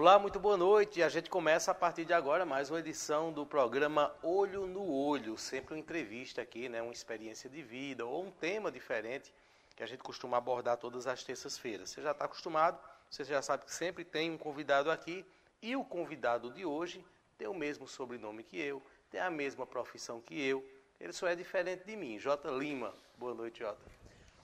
[0.00, 1.02] Olá, muito boa noite.
[1.02, 5.36] A gente começa a partir de agora mais uma edição do programa Olho no Olho,
[5.36, 9.30] sempre uma entrevista aqui, né, uma experiência de vida ou um tema diferente
[9.76, 11.90] que a gente costuma abordar todas as terças-feiras.
[11.90, 12.78] Você já está acostumado,
[13.10, 15.22] você já sabe que sempre tem um convidado aqui
[15.60, 17.04] e o convidado de hoje
[17.36, 20.66] tem o mesmo sobrenome que eu, tem a mesma profissão que eu,
[20.98, 22.18] ele só é diferente de mim.
[22.18, 22.94] Jota Lima.
[23.18, 23.99] Boa noite, Jota.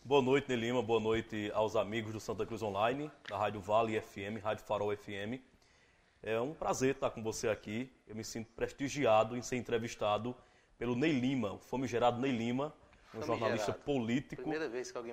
[0.06, 0.80] Boa noite, Nelima.
[0.80, 5.42] Boa noite aos amigos do Santa Cruz Online, da Rádio Vale FM, Rádio Farol FM.
[6.22, 7.92] É um prazer estar com você aqui.
[8.06, 10.32] Eu me sinto prestigiado em ser entrevistado
[10.78, 12.72] pelo Ney Lima, o famigerado Ney Lima,
[13.12, 14.48] um jornalista político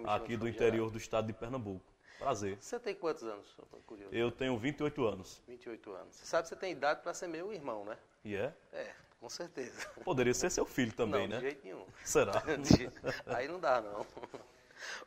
[0.06, 1.92] aqui do interior do estado de Pernambuco.
[2.20, 2.58] Prazer.
[2.62, 3.48] Você tem quantos anos?
[3.88, 4.14] Curioso.
[4.14, 5.42] Eu tenho 28 anos.
[5.48, 6.16] 28 anos.
[6.18, 7.98] Você sabe que você tem idade para ser meu irmão, né?
[8.24, 8.54] E é?
[8.72, 9.90] É, com certeza.
[10.06, 11.38] Poderia ser seu filho também, não, né?
[11.38, 11.84] De jeito nenhum.
[12.04, 12.44] Será?
[13.26, 14.06] Aí não dá, não.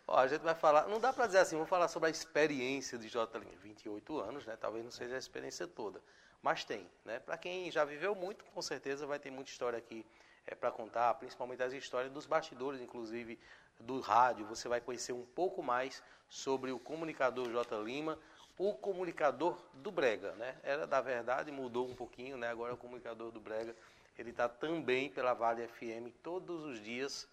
[0.06, 2.98] Ó, a gente vai falar, não dá para dizer assim, vamos falar sobre a experiência
[2.98, 3.38] de J.
[3.38, 3.52] Lima.
[3.62, 4.56] 28 anos, né?
[4.60, 6.00] Talvez não seja a experiência toda,
[6.42, 7.18] mas tem, né?
[7.18, 10.04] Para quem já viveu muito, com certeza vai ter muita história aqui
[10.46, 13.38] é, para contar, principalmente as histórias dos bastidores, inclusive
[13.80, 14.46] do rádio.
[14.46, 17.82] Você vai conhecer um pouco mais sobre o comunicador J.
[17.82, 18.18] Lima,
[18.58, 20.56] o comunicador do Brega, né?
[20.62, 22.48] Era da verdade, mudou um pouquinho, né?
[22.48, 23.74] Agora é o comunicador do Brega.
[24.18, 27.28] Ele está também pela Vale FM todos os dias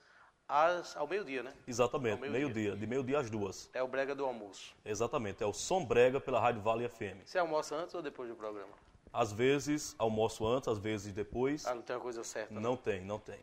[0.47, 1.53] às, ao meio-dia, né?
[1.67, 3.69] Exatamente, meio-dia, meio de meio-dia às duas.
[3.73, 4.75] É o brega do almoço.
[4.85, 7.25] Exatamente, é o Som Brega pela Rádio Vale FM.
[7.25, 8.73] Você almoça antes ou depois do programa?
[9.11, 11.66] Às vezes almoço antes, às vezes depois.
[11.66, 12.53] Ah, não tem uma coisa certa?
[12.53, 13.39] Não, não tem, não tem.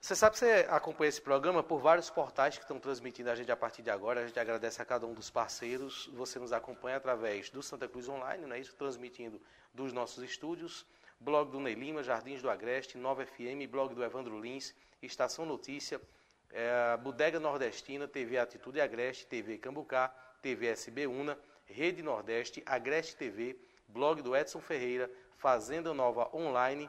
[0.00, 3.50] Você sabe que você acompanha esse programa por vários portais que estão transmitindo a gente
[3.50, 4.20] a partir de agora.
[4.20, 6.08] A gente agradece a cada um dos parceiros.
[6.14, 8.72] Você nos acompanha através do Santa Cruz Online, não é isso?
[8.76, 9.40] Transmitindo
[9.74, 10.86] dos nossos estúdios.
[11.18, 16.00] Blog do Ney Lima, Jardins do Agreste, Nova FM, blog do Evandro Lins, Estação Notícia,
[16.50, 23.56] é, Bodega Nordestina, TV Atitude Agreste, TV Cambucá, TV SB Una, Rede Nordeste, Agreste TV,
[23.88, 26.88] blog do Edson Ferreira, Fazenda Nova Online,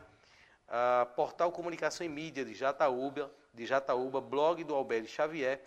[1.15, 5.61] Portal Comunicação e Mídia de Jataúba, de Jataúba blog do Alberto Xavier,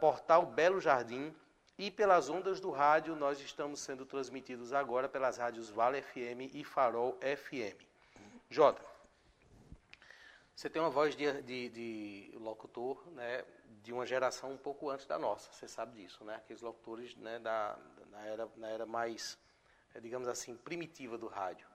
[0.00, 1.34] Portal Belo Jardim,
[1.78, 6.64] e pelas ondas do rádio, nós estamos sendo transmitidos agora pelas rádios Vale FM e
[6.64, 7.80] Farol FM.
[8.50, 8.82] Jota,
[10.54, 13.44] você tem uma voz de, de, de, locutor né,
[13.82, 16.36] de uma geração um pouco antes da nossa, você sabe disso, né?
[16.36, 17.78] Aqueles locutores né, da,
[18.10, 19.38] na, era, na era mais,
[19.94, 21.66] eh, digamos assim, primitiva do rádio.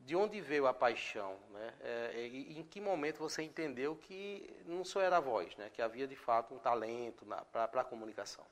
[0.00, 1.38] De onde veio a paixão?
[1.50, 1.74] Né?
[1.80, 5.70] É, em que momento você entendeu que não só era a voz, né?
[5.70, 8.44] que havia de fato um talento para a comunicação?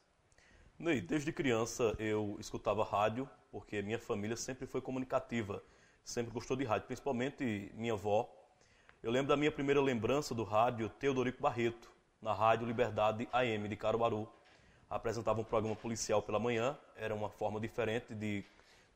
[0.84, 5.62] Ney, desde criança eu escutava rádio, porque minha família sempre foi comunicativa,
[6.04, 8.30] sempre gostou de rádio, principalmente minha avó,
[9.02, 11.90] eu lembro da minha primeira lembrança do rádio Teodorico Barreto,
[12.20, 14.28] na Rádio Liberdade AM de Caruaru.
[14.90, 18.44] Apresentava um programa policial pela manhã, era uma forma diferente de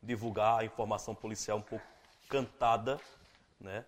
[0.03, 1.87] divulgar a informação policial um pouco
[2.29, 3.01] cantada,
[3.59, 3.83] né?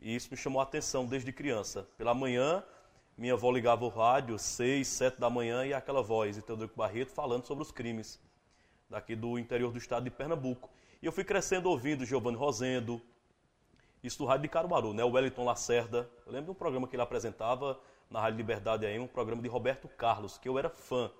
[0.00, 1.86] E isso me chamou a atenção desde criança.
[1.98, 2.64] Pela manhã,
[3.16, 7.12] minha avó ligava o rádio, seis, sete da manhã, e aquela voz de Teodorico Barreto
[7.12, 8.20] falando sobre os crimes
[8.90, 10.68] daqui do interior do estado de Pernambuco.
[11.00, 13.00] E eu fui crescendo ouvindo Giovanni Rosendo,
[14.02, 15.04] isso do Rádio de Caruaru, né?
[15.04, 16.10] O Wellington Lacerda.
[16.26, 17.80] Eu lembro de um programa que ele apresentava
[18.10, 21.10] na Rádio Liberdade AM, um programa de Roberto Carlos, que eu era fã.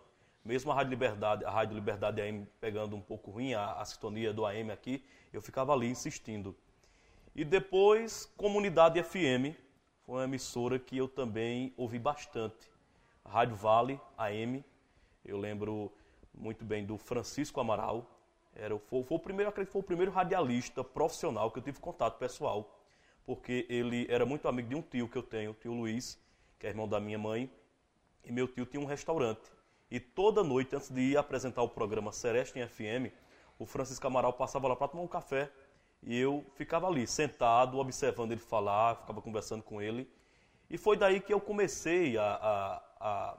[0.44, 4.33] Mesmo a Rádio Liberdade, a Rádio Liberdade AM pegando um pouco ruim a, a sintonia
[4.33, 5.03] do AM aqui,
[5.33, 6.54] eu ficava ali insistindo.
[7.34, 9.56] E depois, Comunidade FM,
[10.04, 12.70] foi uma emissora que eu também ouvi bastante.
[13.25, 14.62] Rádio Vale AM,
[15.25, 15.91] eu lembro
[16.34, 18.06] muito bem do Francisco Amaral,
[18.54, 22.19] era, foi, foi, o primeiro, acredito, foi o primeiro radialista profissional que eu tive contato
[22.19, 22.78] pessoal,
[23.25, 26.19] porque ele era muito amigo de um tio que eu tenho, o tio Luiz,
[26.59, 27.50] que é irmão da minha mãe,
[28.22, 29.50] e meu tio tinha um restaurante.
[29.91, 33.12] E toda noite, antes de ir apresentar o programa Sereste em FM,
[33.59, 35.50] o Francisco Amaral passava lá para tomar um café
[36.06, 40.10] e eu ficava ali, sentado, observando ele falar, ficava conversando com ele.
[40.69, 43.38] E foi daí que eu comecei a, a, a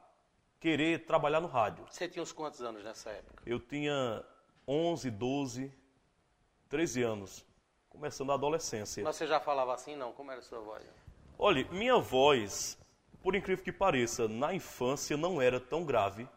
[0.60, 1.86] querer trabalhar no rádio.
[1.90, 3.44] Você tinha uns quantos anos nessa época?
[3.46, 4.24] Eu tinha
[4.68, 5.72] 11, 12,
[6.68, 7.46] 13 anos,
[7.88, 9.04] começando a adolescência.
[9.04, 10.12] Mas você já falava assim, não?
[10.12, 10.84] Como era a sua voz?
[11.38, 12.80] Olha, minha voz,
[13.22, 16.28] por incrível que pareça, na infância não era tão grave.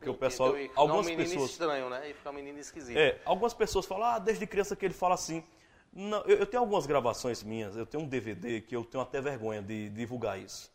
[0.00, 2.10] Porque o pessoal, então, algumas um pessoas estranho, né?
[2.10, 2.96] E ficar um menino esquisito.
[2.96, 5.44] É, algumas pessoas falam: "Ah, desde criança que ele fala assim".
[5.92, 9.20] Não, eu, eu, tenho algumas gravações minhas, eu tenho um DVD que eu tenho até
[9.20, 10.72] vergonha de, de divulgar isso.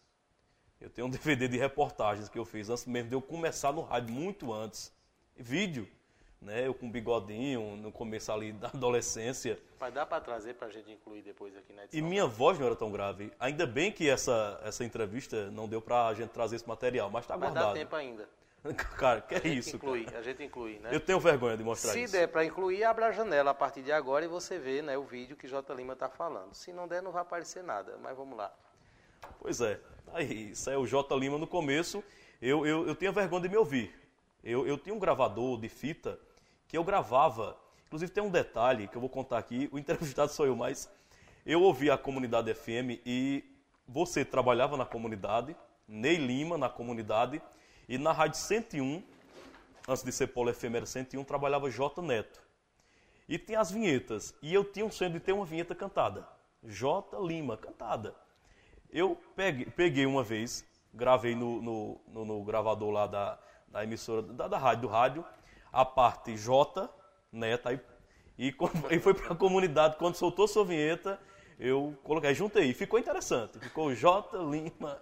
[0.80, 3.82] Eu tenho um DVD de reportagens que eu fiz antes mesmo de eu começar no
[3.82, 4.94] rádio, muito antes.
[5.36, 5.88] Vídeo
[6.46, 6.68] né?
[6.68, 9.60] Eu com bigodinho no começo ali da adolescência.
[9.80, 12.00] Mas dá para trazer para a gente incluir depois aqui na edição.
[12.00, 13.32] E minha voz não era tão grave.
[13.40, 17.24] Ainda bem que essa, essa entrevista não deu para a gente trazer esse material, mas
[17.24, 17.66] está guardado.
[17.66, 18.30] Mas dá tempo ainda.
[18.98, 19.76] Cara, que é isso?
[19.76, 20.20] Inclui, cara?
[20.20, 20.90] a gente inclui, né?
[20.92, 22.14] Eu tenho vergonha de mostrar Se isso.
[22.14, 25.04] der para incluir, abra a janela a partir de agora e você vê né, o
[25.04, 25.74] vídeo que J.
[25.74, 26.54] Lima está falando.
[26.54, 28.52] Se não der, não vai aparecer nada, mas vamos lá.
[29.40, 29.80] Pois é.
[30.14, 31.16] Aí, isso é o J.
[31.18, 32.04] Lima no começo.
[32.42, 33.94] Eu, eu, eu tinha vergonha de me ouvir.
[34.44, 36.20] Eu, eu tinha um gravador de fita
[36.68, 37.58] que eu gravava.
[37.88, 39.70] Inclusive tem um detalhe que eu vou contar aqui.
[39.72, 40.90] O entrevistado sou eu, mas
[41.46, 43.44] eu ouvia a comunidade FM e
[43.88, 45.56] você trabalhava na comunidade,
[45.88, 47.42] Ney Lima na comunidade,
[47.88, 49.04] e na Rádio 101,
[49.88, 52.42] antes de ser Polo Efêmero 101, trabalhava J Neto.
[53.28, 54.34] E tinha as vinhetas.
[54.42, 56.28] E eu tinha um sonho de ter uma vinheta cantada.
[56.64, 58.16] J Lima, cantada.
[58.92, 64.22] Eu peguei, peguei uma vez, gravei no, no, no, no gravador lá da, da emissora,
[64.22, 65.26] da, da rádio, do rádio,
[65.72, 66.90] a parte J
[67.32, 67.80] Neto, aí,
[68.38, 69.98] e, quando, foi para a comunidade.
[69.98, 71.20] Quando soltou sua vinheta,
[71.60, 72.74] eu coloquei, juntei.
[72.74, 73.60] Ficou interessante.
[73.60, 75.00] Ficou J Lima.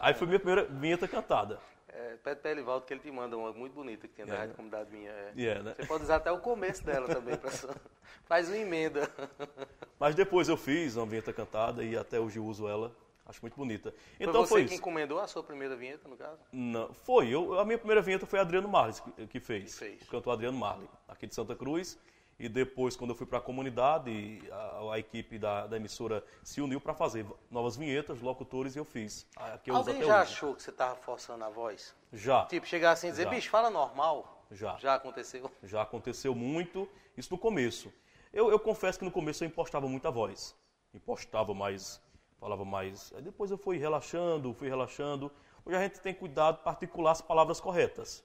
[0.00, 1.58] Aí foi minha primeira vinheta cantada.
[1.88, 4.38] É, pede para Elivaldo que ele te manda uma muito bonita que tem da É.
[4.38, 5.10] Rádio Comunidade Minha.
[5.10, 5.32] É.
[5.36, 5.74] Yeah, né?
[5.78, 7.36] Você pode usar até o começo dela também.
[7.36, 7.50] Pra...
[8.26, 9.08] Faz uma emenda.
[9.98, 12.94] Mas depois eu fiz uma vinheta cantada e até hoje eu uso ela.
[13.24, 13.90] Acho muito bonita.
[13.92, 14.80] Foi Então você foi que isso.
[14.80, 16.38] encomendou a sua primeira vinheta, no caso?
[16.52, 17.28] Não, foi.
[17.28, 19.72] Eu, a minha primeira vinheta foi Adriano Marley que, que fez.
[19.72, 20.02] Que fez.
[20.02, 21.98] O cantor Adriano Marley, aqui de Santa Cruz.
[22.38, 26.60] E depois, quando eu fui para a comunidade, a, a equipe da, da emissora se
[26.60, 29.26] uniu para fazer novas vinhetas, locutores, e eu fiz.
[29.64, 30.32] Que eu Alguém já hoje.
[30.32, 31.94] achou que você estava forçando a voz?
[32.12, 32.44] Já.
[32.44, 33.30] Tipo, chegar assim e dizer, Já.
[33.30, 34.44] bicho, fala normal.
[34.50, 34.76] Já.
[34.76, 35.50] Já aconteceu?
[35.62, 36.86] Já aconteceu muito,
[37.16, 37.90] isso no começo.
[38.32, 40.54] Eu, eu confesso que no começo eu impostava muita voz.
[40.92, 42.02] Impostava mais,
[42.38, 43.12] falava mais.
[43.16, 45.32] Aí depois eu fui relaxando, fui relaxando.
[45.64, 48.22] Hoje a gente tem cuidado para articular as palavras corretas.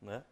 [0.00, 0.24] Né?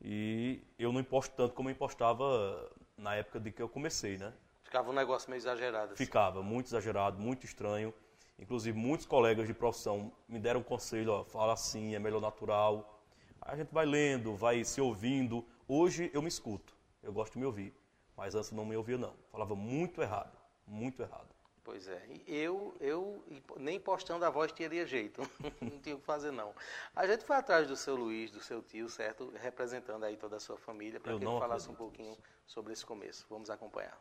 [0.00, 4.32] E eu não imposto tanto como eu impostava na época de que eu comecei, né?
[4.62, 5.94] Ficava um negócio meio exagerado.
[5.94, 6.04] Assim.
[6.04, 7.92] Ficava muito exagerado, muito estranho.
[8.38, 13.02] Inclusive, muitos colegas de profissão me deram conselho, ó, fala assim, é melhor natural.
[13.40, 15.44] Aí a gente vai lendo, vai se ouvindo.
[15.66, 16.72] Hoje eu me escuto,
[17.02, 17.74] eu gosto de me ouvir.
[18.16, 19.14] Mas antes não me ouvia, não.
[19.32, 20.36] Falava muito errado,
[20.66, 21.37] muito errado.
[21.68, 22.02] Pois é.
[22.26, 23.22] Eu, eu
[23.58, 25.20] nem postando a voz teria jeito.
[25.60, 26.54] não tinha o que fazer, não.
[26.96, 29.30] A gente foi atrás do seu Luiz, do seu tio, certo?
[29.36, 32.16] Representando aí toda a sua família, para que ele falasse um pouquinho
[32.46, 33.26] sobre esse começo.
[33.28, 34.00] Vamos acompanhar.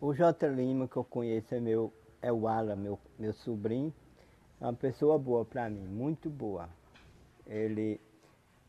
[0.00, 0.46] O J.
[0.46, 1.92] Lima que eu conheço é meu,
[2.22, 3.92] é o Ala, meu, meu sobrinho.
[4.60, 6.68] É uma pessoa boa para mim, muito boa.
[7.44, 8.00] Ele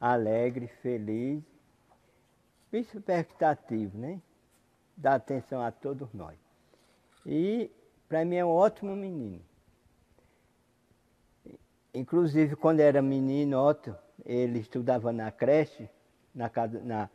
[0.01, 1.43] alegre, feliz,
[2.71, 4.19] bem expectativo, né?
[4.97, 6.39] Dá atenção a todos nós.
[7.23, 7.71] E
[8.07, 9.41] para mim é um ótimo menino.
[11.93, 15.89] Inclusive quando era menino, Otto, ele estudava na creche,
[16.33, 16.51] na,
[16.83, 17.09] na,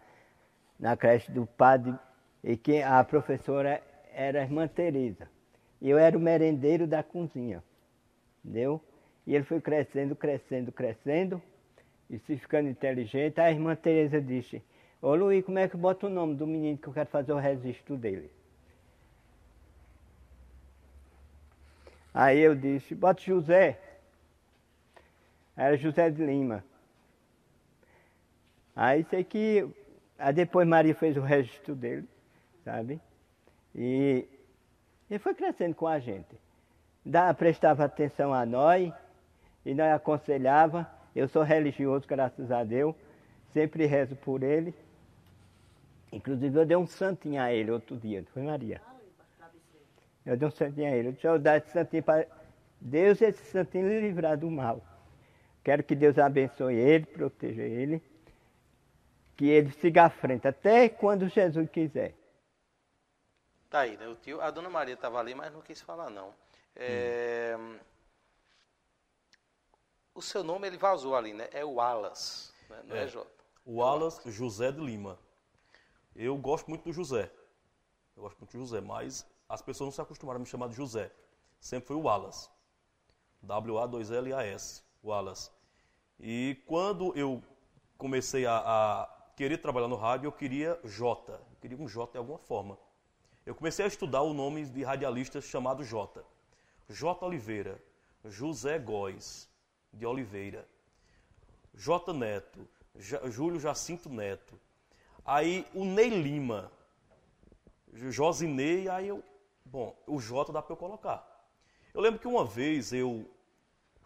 [0.79, 1.95] na creche do padre,
[2.43, 3.83] e que a professora
[4.13, 5.29] era a irmã Teresa.
[5.81, 7.63] E eu era o merendeiro da cozinha,
[8.43, 8.81] entendeu?
[9.27, 11.43] E ele foi crescendo, crescendo, crescendo,
[12.09, 14.63] e se ficando inteligente, a irmã Teresa disse,
[15.01, 17.39] ô Luiz, como é que bota o nome do menino que eu quero fazer o
[17.39, 18.31] registro dele?
[22.13, 23.79] Aí eu disse, bota José.
[25.57, 26.65] Era José de Lima.
[28.75, 29.69] Aí sei que.
[30.19, 32.09] Aí depois Maria fez o registro dele,
[32.65, 33.01] sabe?
[33.75, 34.27] E
[35.11, 36.39] ele foi crescendo com a gente.
[37.05, 38.93] Da, prestava atenção a nós
[39.65, 40.91] e nós aconselhava.
[41.15, 42.95] Eu sou religioso, graças a Deus.
[43.53, 44.75] Sempre rezo por ele.
[46.13, 48.81] Inclusive eu dei um santinho a ele outro dia, foi Maria?
[50.25, 51.13] Eu dei um santinho a ele.
[51.13, 52.27] Deixa eu dar esse santinho para
[52.81, 54.83] Deus, esse santinho lhe livrar do mal.
[55.65, 58.03] Quero que Deus abençoe ele, proteja ele.
[59.37, 62.15] Que ele siga à frente, até quando Jesus quiser.
[63.71, 64.09] Tá aí, né?
[64.09, 66.35] O tio, a dona Maria estava ali, mas não quis falar, não.
[66.77, 67.57] É,
[70.15, 71.49] O seu nome, ele vazou ali, né?
[71.53, 72.83] É Wallace, né?
[72.85, 73.09] não é, É.
[73.09, 73.31] Jota?
[73.65, 75.19] O Wallace José de Lima.
[76.15, 77.31] Eu gosto muito do José.
[78.21, 80.75] Eu gosto muito do José, mas as pessoas não se acostumaram a me chamar de
[80.75, 81.11] José.
[81.59, 82.51] Sempre foi o Wallace.
[83.41, 84.83] W-A-2-L-A-S.
[85.03, 85.51] Wallace.
[86.19, 87.43] E quando eu
[87.97, 91.33] comecei a, a querer trabalhar no rádio, eu queria J.
[91.33, 92.77] Eu queria um J de alguma forma.
[93.47, 96.23] Eu comecei a estudar o nome de radialistas chamado J.
[96.91, 97.25] J.
[97.25, 97.83] Oliveira,
[98.27, 99.49] José Góes
[99.95, 100.69] de Oliveira,
[101.75, 102.13] J.
[102.13, 104.61] Neto, Ja- Júlio Jacinto Neto.
[105.25, 106.71] Aí o Ney Lima,
[107.93, 109.23] Josinei, aí eu,
[109.65, 111.27] bom, o J dá para eu colocar.
[111.93, 113.29] Eu lembro que uma vez eu,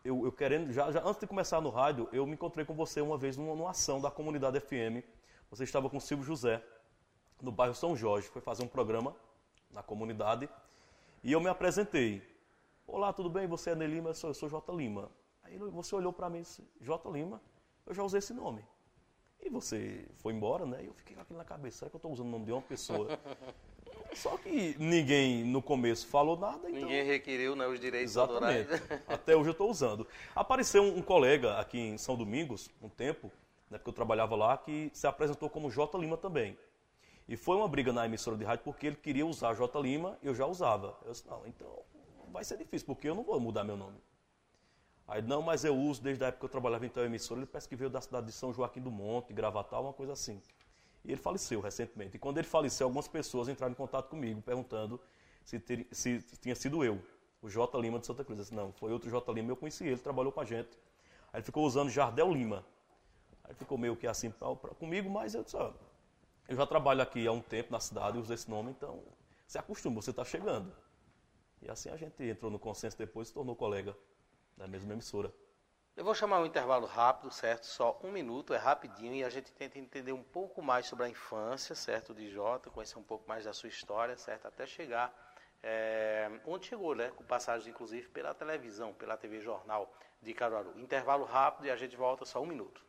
[0.04, 3.00] eu, eu querendo, já, já antes de começar no rádio, eu me encontrei com você
[3.00, 5.04] uma vez numa, numa ação da comunidade FM.
[5.50, 6.62] Você estava com o Silvio José,
[7.40, 9.14] no bairro São Jorge, foi fazer um programa
[9.70, 10.48] na comunidade
[11.22, 12.22] e eu me apresentei.
[12.86, 13.46] Olá, tudo bem?
[13.46, 14.10] Você é Ney Lima?
[14.10, 14.72] Eu sou, sou J.
[14.74, 15.10] Lima.
[15.42, 17.10] Aí você olhou para mim e disse, J.
[17.10, 17.40] Lima?
[17.86, 18.64] eu já usei esse nome.
[19.40, 20.82] E você foi embora, né?
[20.82, 22.52] E eu fiquei com aquilo na cabeça, será que eu estou usando o nome de
[22.52, 23.08] uma pessoa?
[24.14, 26.68] Só que ninguém no começo falou nada.
[26.68, 26.82] Então...
[26.82, 28.70] Ninguém requeriu né, os direitos Exatamente.
[29.06, 30.06] Até hoje eu estou usando.
[30.34, 33.30] Apareceu um, um, colega aqui em São Domingos, um tempo,
[33.70, 35.98] né, porque eu trabalhava lá, que se apresentou como J.
[35.98, 36.56] Lima também.
[37.28, 39.80] E foi uma briga na emissora de rádio porque ele queria usar J.
[39.80, 40.96] Lima, eu já usava.
[41.04, 41.68] Eu disse, não, então
[42.30, 43.96] vai ser difícil, porque eu não vou mudar meu nome.
[45.06, 47.46] Aí, não, mas eu uso desde a época que eu trabalhava em então, emissora, ele
[47.46, 50.40] parece que veio da cidade de São Joaquim do Monte, Gravatal, uma coisa assim.
[51.04, 52.16] E ele faleceu recentemente.
[52.16, 55.00] E quando ele faleceu, algumas pessoas entraram em contato comigo perguntando
[55.44, 57.00] se, ter, se tinha sido eu,
[57.42, 57.78] o J.
[57.78, 58.38] Lima de Santa Cruz.
[58.38, 59.32] Eu disse, não, foi outro J.
[59.32, 60.78] Lima, eu conheci ele, trabalhou com a gente.
[61.32, 62.64] Aí ele ficou usando Jardel Lima.
[63.44, 65.72] Aí ficou meio que assim pra, pra, comigo, mas eu disse, ó,
[66.48, 69.02] eu já trabalho aqui há um tempo na cidade, uso esse nome, então
[69.46, 70.74] se acostuma, você está chegando.
[71.60, 73.94] E assim a gente entrou no consenso depois e se tornou colega
[74.56, 75.32] da mesma emissora.
[75.96, 77.66] Eu vou chamar um intervalo rápido, certo?
[77.66, 81.08] Só um minuto, é rapidinho, e a gente tenta entender um pouco mais sobre a
[81.08, 85.14] infância, certo, de Jota, conhecer um pouco mais da sua história, certo, até chegar
[85.62, 90.78] é, onde chegou, né, com passagens inclusive pela televisão, pela TV Jornal de Caruaru.
[90.78, 92.84] Intervalo rápido e a gente volta só um minuto.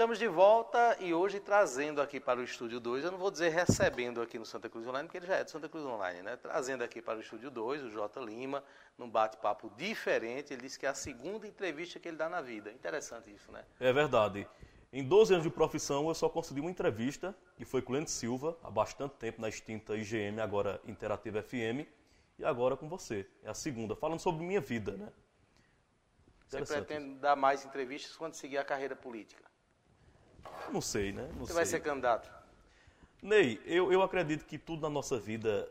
[0.00, 3.50] Estamos de volta e hoje trazendo aqui para o Estúdio 2, eu não vou dizer
[3.50, 6.38] recebendo aqui no Santa Cruz Online, porque ele já é do Santa Cruz Online, né?
[6.38, 8.64] Trazendo aqui para o Estúdio 2 o Jota Lima,
[8.96, 10.54] num bate-papo diferente.
[10.54, 12.72] Ele disse que é a segunda entrevista que ele dá na vida.
[12.72, 13.62] Interessante isso, né?
[13.78, 14.48] É verdade.
[14.90, 18.10] Em 12 anos de profissão, eu só consegui uma entrevista, que foi com o Lente
[18.10, 21.86] Silva, há bastante tempo na extinta IGM, agora Interativa FM,
[22.38, 23.28] e agora com você.
[23.44, 25.12] É a segunda, falando sobre minha vida, né?
[26.46, 29.49] Você pretende dar mais entrevistas quando seguir a carreira política?
[30.72, 31.28] Não sei, né?
[31.32, 31.54] Não Você sei.
[31.54, 32.30] vai ser candidato?
[33.22, 35.70] Ney, eu, eu acredito que tudo na nossa vida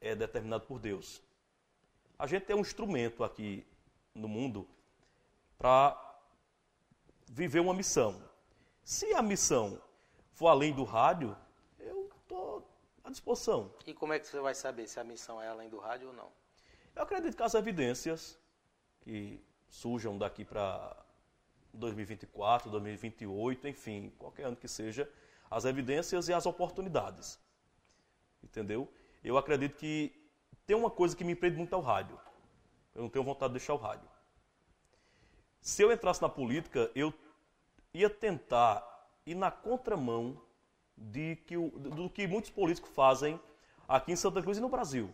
[0.00, 1.22] é determinado por Deus.
[2.18, 3.66] A gente é um instrumento aqui
[4.14, 4.66] no mundo
[5.58, 5.96] para
[7.28, 8.22] viver uma missão.
[8.82, 9.80] Se a missão
[10.32, 11.36] for além do rádio,
[11.78, 12.68] eu estou
[13.04, 13.70] à disposição.
[13.86, 16.14] E como é que você vai saber se a missão é além do rádio ou
[16.14, 16.30] não?
[16.94, 18.38] Eu acredito que as evidências
[19.00, 20.96] que surjam daqui para
[21.76, 25.10] 2024, 2028, enfim, qualquer ano que seja,
[25.50, 27.38] as evidências e as oportunidades.
[28.42, 28.90] Entendeu?
[29.22, 30.12] Eu acredito que
[30.66, 32.18] tem uma coisa que me prende muito ao rádio.
[32.94, 34.08] Eu não tenho vontade de deixar o rádio.
[35.60, 37.12] Se eu entrasse na política, eu
[37.92, 38.84] ia tentar
[39.24, 40.40] ir na contramão
[40.96, 43.38] de que do que muitos políticos fazem
[43.88, 45.12] aqui em Santa Cruz e no Brasil.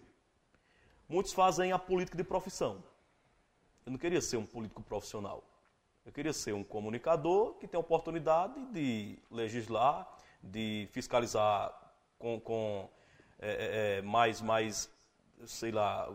[1.09, 2.83] Muitos fazem a política de profissão.
[3.85, 5.43] Eu não queria ser um político profissional.
[6.05, 10.09] Eu queria ser um comunicador que tem a oportunidade de legislar,
[10.43, 11.73] de fiscalizar
[12.19, 12.89] com, com
[13.39, 14.91] é, é, é, mais, mais,
[15.47, 16.13] sei lá,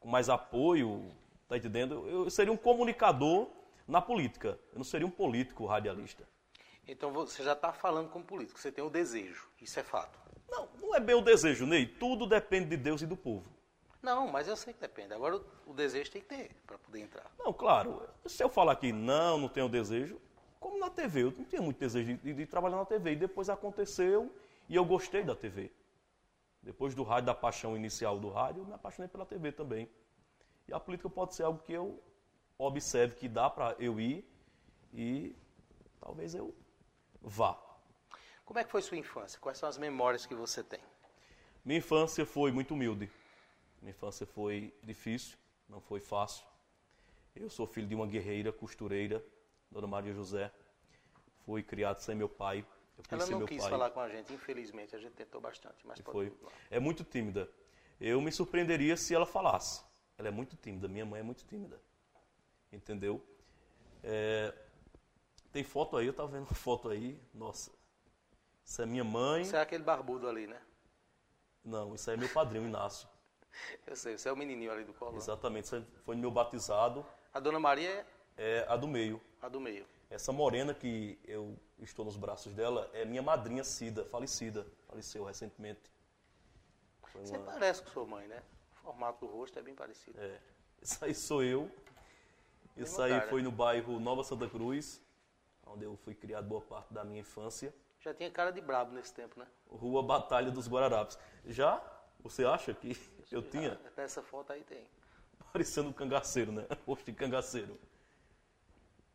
[0.00, 1.04] com mais apoio,
[1.48, 2.08] tá entendendo?
[2.08, 3.48] Eu seria um comunicador
[3.86, 4.58] na política.
[4.72, 6.26] Eu não seria um político radialista.
[6.86, 10.18] Então você já está falando como político, você tem o desejo, isso é fato.
[10.50, 11.86] Não, não é bem o desejo, Ney.
[11.86, 13.48] Tudo depende de Deus e do povo.
[14.04, 15.14] Não, mas eu sei que depende.
[15.14, 17.24] Agora o, o desejo tem que ter para poder entrar.
[17.38, 18.06] Não, claro.
[18.26, 20.20] Se eu falar que não, não tenho desejo,
[20.60, 23.12] como na TV, eu não tinha muito desejo de, de, trabalhar na TV.
[23.12, 24.30] E depois aconteceu
[24.68, 25.72] e eu gostei da TV.
[26.62, 29.88] Depois do rádio, da paixão inicial do rádio, eu me apaixonei pela TV também.
[30.68, 31.98] E a política pode ser algo que eu
[32.58, 34.22] observe que dá para eu ir
[34.92, 35.34] e
[35.98, 36.54] talvez eu
[37.22, 37.58] vá.
[38.44, 39.40] Como é que foi sua infância?
[39.40, 40.80] Quais são as memórias que você tem?
[41.64, 43.10] Minha infância foi muito humilde.
[43.84, 45.36] Minha infância foi difícil,
[45.68, 46.42] não foi fácil.
[47.36, 49.22] Eu sou filho de uma guerreira costureira,
[49.70, 50.50] Dona Maria José.
[51.44, 52.66] Fui criado sem meu pai.
[53.10, 53.70] Ela não quis pai.
[53.70, 54.96] falar com a gente, infelizmente.
[54.96, 56.32] A gente tentou bastante, mas foi.
[56.70, 57.46] É muito tímida.
[58.00, 59.84] Eu me surpreenderia se ela falasse.
[60.16, 60.88] Ela é muito tímida.
[60.88, 61.78] Minha mãe é muito tímida.
[62.72, 63.22] Entendeu?
[64.02, 64.54] É...
[65.52, 67.20] Tem foto aí, eu estava vendo uma foto aí.
[67.34, 67.70] Nossa.
[68.64, 69.42] Isso é minha mãe.
[69.42, 70.62] Isso é aquele barbudo ali, né?
[71.62, 73.12] Não, isso aí é meu padrinho, Inácio.
[73.86, 75.16] Eu sei, você é o menininho ali do colo.
[75.16, 77.04] Exatamente, você foi no meu batizado.
[77.32, 78.06] A dona Maria é?
[78.36, 79.20] É a do meio.
[79.40, 79.86] A do meio.
[80.10, 84.66] Essa morena que eu estou nos braços dela é minha madrinha Cida, falecida.
[84.86, 85.80] Faleceu recentemente.
[87.08, 87.46] Foi você uma...
[87.46, 88.42] parece com sua mãe, né?
[88.72, 90.20] O formato do rosto é bem parecido.
[90.20, 90.38] É.
[90.80, 91.70] Isso aí sou eu.
[92.76, 95.00] Isso aí foi no bairro Nova Santa Cruz,
[95.66, 97.74] onde eu fui criado boa parte da minha infância.
[98.00, 99.46] Já tinha cara de brabo nesse tempo, né?
[99.70, 101.18] Rua Batalha dos Guararapes.
[101.46, 101.82] Já?
[102.24, 102.96] Você acha que
[103.30, 103.78] eu tinha.
[103.96, 104.84] Essa foto aí tem.
[105.52, 106.66] Parecendo um cangaceiro, né?
[106.84, 107.78] Rosto de cangaceiro.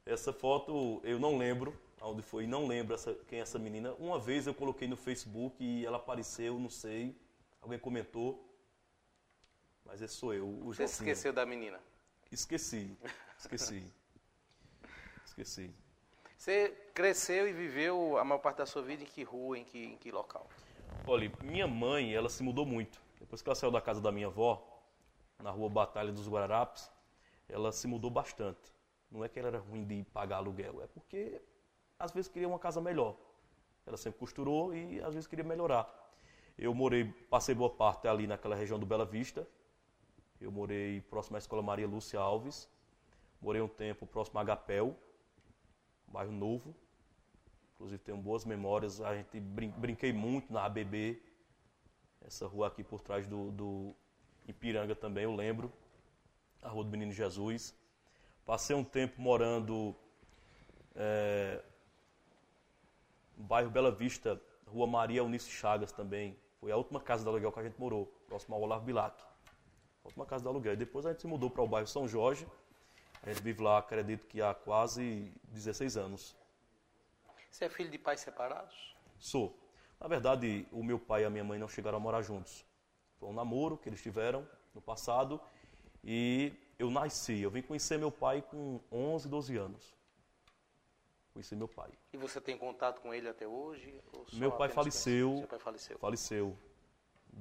[0.05, 3.93] Essa foto eu não lembro aonde foi, não lembro essa, quem é essa menina.
[3.95, 7.15] Uma vez eu coloquei no Facebook e ela apareceu, não sei.
[7.61, 8.45] Alguém comentou.
[9.85, 11.79] Mas esse sou eu, o Você esqueceu da menina.
[12.31, 12.95] Esqueci,
[13.37, 13.83] esqueci.
[15.25, 15.73] esqueci.
[16.37, 19.83] Você cresceu e viveu a maior parte da sua vida em que rua, em que,
[19.83, 20.47] em que local?
[21.11, 23.01] Olha, minha mãe, ela se mudou muito.
[23.19, 24.63] Depois que ela saiu da casa da minha avó,
[25.39, 26.91] na rua Batalha dos Guararapes,
[27.49, 28.71] ela se mudou bastante.
[29.09, 31.41] Não é que ela era ruim de pagar aluguel, é porque
[31.97, 33.15] às vezes queria uma casa melhor.
[33.87, 35.91] Ela sempre costurou e às vezes queria melhorar.
[36.55, 39.47] Eu morei, passei boa parte ali naquela região do Bela Vista.
[40.39, 42.69] Eu morei próximo à Escola Maria Lúcia Alves.
[43.41, 44.95] Morei um tempo próximo a Agapel,
[46.07, 46.75] bairro novo.
[47.79, 48.99] Inclusive tenho boas memórias.
[48.99, 51.17] A gente brin brinquei muito na ABB.
[52.27, 53.95] Essa rua aqui por trás do, do
[54.45, 55.71] Ipiranga também, eu lembro.
[56.61, 57.73] A Rua do Menino Jesus.
[58.45, 59.95] Passei um tempo morando
[60.93, 61.63] é,
[63.37, 66.35] no bairro Bela Vista, Rua Maria Eunice Chagas também.
[66.59, 69.23] Foi a última casa de aluguel que a gente morou, próximo ao Olavo Bilac.
[70.03, 70.73] A última casa de aluguel.
[70.73, 72.45] E depois a gente se mudou para o bairro São Jorge.
[73.23, 76.35] A gente vive lá, acredito que há quase 16 anos.
[77.49, 78.95] Você é filho de pais separados?
[79.17, 79.57] Sou.
[79.99, 82.65] Na verdade, o meu pai e a minha mãe não chegaram a morar juntos.
[83.19, 85.41] Foi um namoro que eles tiveram no passado
[86.03, 87.39] e eu nasci.
[87.39, 89.93] Eu vim conhecer meu pai com 11, 12 anos.
[91.33, 91.91] Conheci meu pai.
[92.13, 94.01] E você tem contato com ele até hoje?
[94.33, 95.37] Meu pai faleceu.
[95.39, 95.97] Seu pai faleceu.
[95.97, 96.57] Faleceu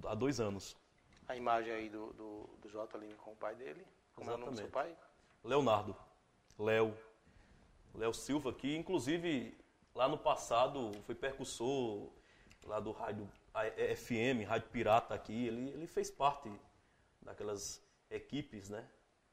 [0.04, 0.76] há dois anos.
[1.26, 3.86] A imagem aí do, do, do Jota ali com o pai dele.
[4.14, 4.96] Como é o nome do seu pai?
[5.44, 5.96] Leonardo.
[6.58, 6.96] Léo.
[7.94, 9.57] Léo Silva, que inclusive
[9.98, 12.08] lá no passado foi percussor
[12.64, 15.48] lá do rádio é, FM, Rádio Pirata aqui.
[15.48, 16.48] Ele, ele fez parte
[17.20, 18.88] daquelas equipes, né?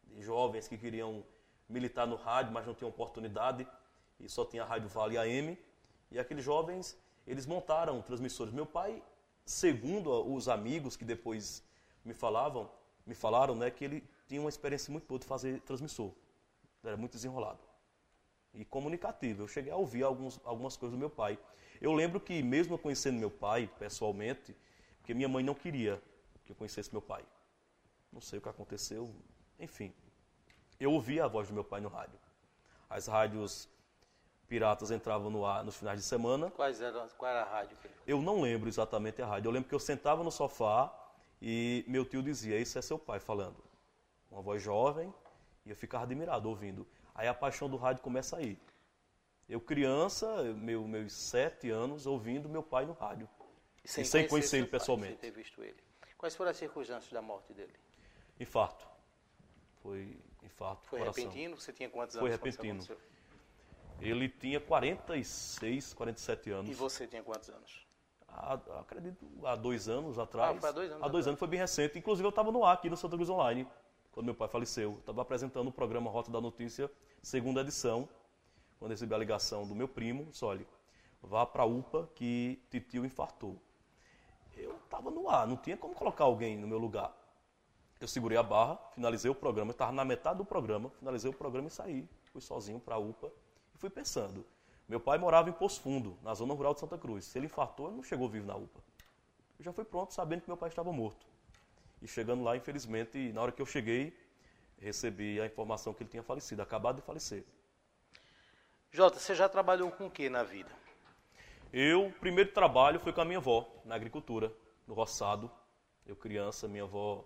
[0.05, 1.23] De jovens que queriam
[1.69, 3.67] militar no rádio, mas não tinham oportunidade.
[4.19, 5.55] E só tinha a Rádio Vale AM.
[6.09, 8.51] E aqueles jovens, eles montaram transmissores.
[8.51, 9.03] Meu pai,
[9.45, 11.63] segundo os amigos que depois
[12.03, 12.71] me falavam,
[13.05, 16.11] me falaram, né, que ele tinha uma experiência muito boa de fazer transmissor.
[16.83, 17.74] Era muito desenrolado
[18.55, 19.43] e comunicativo.
[19.43, 21.37] Eu cheguei a ouvir alguns, algumas coisas do meu pai.
[21.81, 24.55] Eu lembro que, mesmo eu conhecendo meu pai pessoalmente,
[24.99, 26.01] porque minha mãe não queria
[26.45, 27.23] que eu conhecesse meu pai.
[28.11, 29.13] Não sei o que aconteceu,
[29.59, 29.93] enfim.
[30.79, 32.17] Eu ouvia a voz do meu pai no rádio.
[32.89, 33.67] As rádios
[34.47, 36.51] piratas entravam no ar nos finais de semana.
[36.51, 39.49] Quais eram, qual era a rádio Eu não lembro exatamente a rádio.
[39.49, 40.93] Eu lembro que eu sentava no sofá
[41.41, 43.63] e meu tio dizia: Isso é seu pai falando.
[44.31, 45.13] Uma voz jovem,
[45.65, 46.85] e eu ficava admirado ouvindo.
[47.15, 48.59] Aí a paixão do rádio começa aí.
[49.47, 53.29] Eu, criança, meu, meus sete anos, ouvindo meu pai no rádio.
[53.83, 55.21] E sem conhecer ele seu pai, pessoalmente.
[55.21, 55.77] Sem ter visto ele.
[56.17, 57.73] Quais foram as circunstâncias da morte dele?
[58.39, 58.85] Infarto.
[59.81, 60.87] Foi infarto.
[60.87, 61.23] Foi coração.
[61.23, 61.55] repentino?
[61.55, 62.45] Você tinha quantos Foi anos?
[62.45, 62.97] isso repentino.
[64.01, 66.69] Ele tinha 46, 47 anos.
[66.69, 67.85] E você tinha quantos anos?
[68.27, 70.57] Há, acredito, há dois anos atrás.
[70.57, 71.97] Ah, foi há dois anos Há dois anos, foi bem recente.
[71.97, 73.65] Inclusive, eu estava no ar aqui no Santa Cruz Online,
[74.15, 74.95] quando meu pai faleceu.
[74.99, 76.89] Estava apresentando o programa Rota da Notícia,
[77.21, 78.07] segunda edição,
[78.79, 80.23] quando recebi a ligação do meu primo.
[80.31, 80.65] Disse, olha,
[81.21, 83.61] vá para a UPA que titio infartou.
[84.55, 87.13] Eu estava no ar, não tinha como colocar alguém no meu lugar.
[87.99, 91.67] Eu segurei a barra, finalizei o programa, estava na metade do programa, finalizei o programa
[91.67, 92.07] e saí.
[92.31, 93.29] Fui sozinho para a UPA
[93.73, 94.45] e fui pensando.
[94.87, 97.25] Meu pai morava em Poço Fundo, na zona rural de Santa Cruz.
[97.25, 98.79] Se ele infartou, ele não chegou vivo na UPA.
[99.59, 101.34] Eu já fui pronto sabendo que meu pai estava morto.
[102.05, 104.15] E chegando lá, infelizmente, na hora que eu cheguei,
[104.77, 107.43] recebi a informação que ele tinha falecido, acabado de falecer.
[108.91, 110.69] Jota, você já trabalhou com o que na vida?
[111.73, 114.53] Eu, o primeiro trabalho foi com a minha avó, na agricultura,
[114.85, 115.49] no roçado.
[116.05, 117.25] Eu criança, minha avó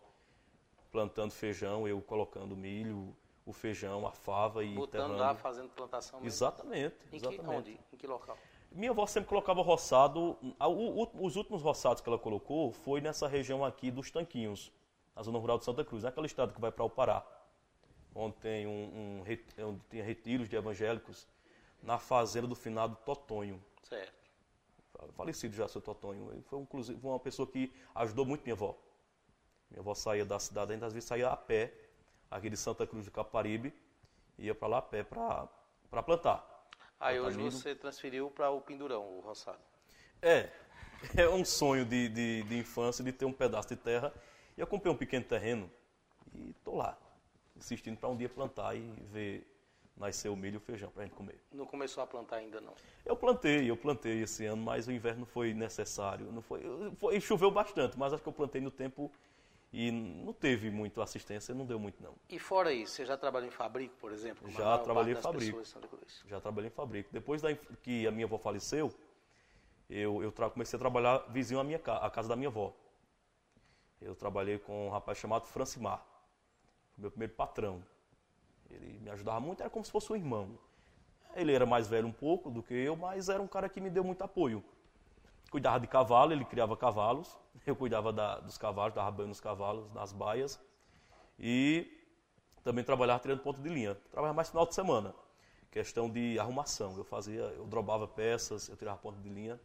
[0.94, 3.14] plantando feijão, eu colocando milho,
[3.46, 5.20] o feijão, a fava e Botando enterrando.
[5.20, 6.30] lá, fazendo plantação mesmo?
[6.34, 7.54] Exatamente, Em que, exatamente.
[7.54, 7.80] onde?
[7.92, 8.38] Em que local?
[8.72, 10.38] Minha avó sempre colocava roçado.
[11.20, 14.72] Os últimos roçados que ela colocou foi nessa região aqui dos Tanquinhos,
[15.16, 17.26] na zona rural de Santa Cruz, naquela estrada que vai para o Pará,
[18.14, 21.28] onde tem um, um onde tinha retiros de evangélicos,
[21.82, 23.64] na fazenda do finado Totonho.
[23.82, 24.14] Certo.
[25.14, 26.32] Falecido já, seu Totonho.
[26.32, 28.78] Ele foi, inclusive, uma pessoa que ajudou muito minha avó.
[29.72, 31.74] Minha avó saía da cidade, ainda às vezes saía a pé,
[32.30, 33.74] aqui de Santa Cruz de Caparibe,
[34.38, 36.59] ia para lá a pé para plantar.
[37.00, 39.60] Aí hoje você transferiu para o Pindurão, o roçado.
[40.22, 40.50] É,
[41.16, 44.14] é um sonho de, de, de infância de ter um pedaço de terra.
[44.58, 45.72] E eu comprei um pequeno terreno
[46.36, 46.98] e tô lá,
[47.56, 48.82] insistindo para um dia plantar e
[49.12, 49.48] ver
[49.96, 51.40] nascer o milho e o feijão para a gente comer.
[51.52, 52.74] Não começou a plantar ainda não.
[53.06, 56.32] Eu plantei, eu plantei esse ano, mas o inverno foi necessário.
[56.32, 56.64] Não foi,
[56.98, 59.12] foi- choveu bastante, mas acho que eu plantei no tempo
[59.72, 62.16] e não teve muito assistência, não deu muito não.
[62.28, 64.42] E fora isso, você já trabalhou em fabrico, por exemplo?
[64.44, 65.62] como a Já trabalhei em fabrico.
[66.26, 67.10] Já trabalhei em fabrico.
[67.12, 68.92] Depois da, que a minha avó faleceu,
[69.90, 72.74] eu, eu tra- comecei a trabalhar vizinho à minha à casa da minha avó.
[74.02, 76.04] Eu trabalhei com um rapaz chamado Francimar,
[76.98, 77.84] meu primeiro patrão.
[78.70, 80.58] Ele me ajudava muito, era como se fosse um irmão.
[81.36, 83.90] Ele era mais velho um pouco do que eu, mas era um cara que me
[83.90, 84.64] deu muito apoio.
[85.50, 89.92] Cuidava de cavalo, ele criava cavalos, eu cuidava da, dos cavalos, dava banho nos cavalos,
[89.94, 90.60] nas baias.
[91.40, 92.00] E
[92.64, 93.96] também trabalhava tirando ponto de linha.
[94.12, 95.14] Trabalhava mais final de semana.
[95.72, 96.98] Questão de arrumação.
[96.98, 99.60] Eu fazia, eu drobava peças, eu tirava ponto de linha.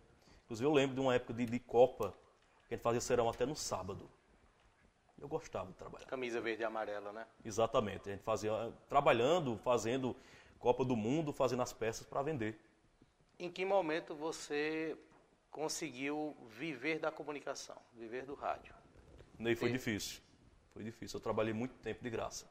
[0.44, 2.14] Inclusive eu lembro de uma época de, de Copa,
[2.68, 4.08] que a gente fazia serão até no sábado.
[5.18, 6.06] Eu gostava de trabalhar.
[6.06, 7.26] Camisa verde e amarela, né?
[7.44, 8.08] Exatamente.
[8.08, 10.14] A gente fazia, trabalhando, fazendo
[10.58, 12.58] Copa do Mundo, fazendo as peças para vender.
[13.38, 14.96] Em que momento você
[15.54, 18.74] conseguiu viver da comunicação, viver do rádio?
[19.38, 20.20] Ney, foi difícil.
[20.72, 21.16] Foi difícil.
[21.16, 22.50] Eu trabalhei muito tempo de graça.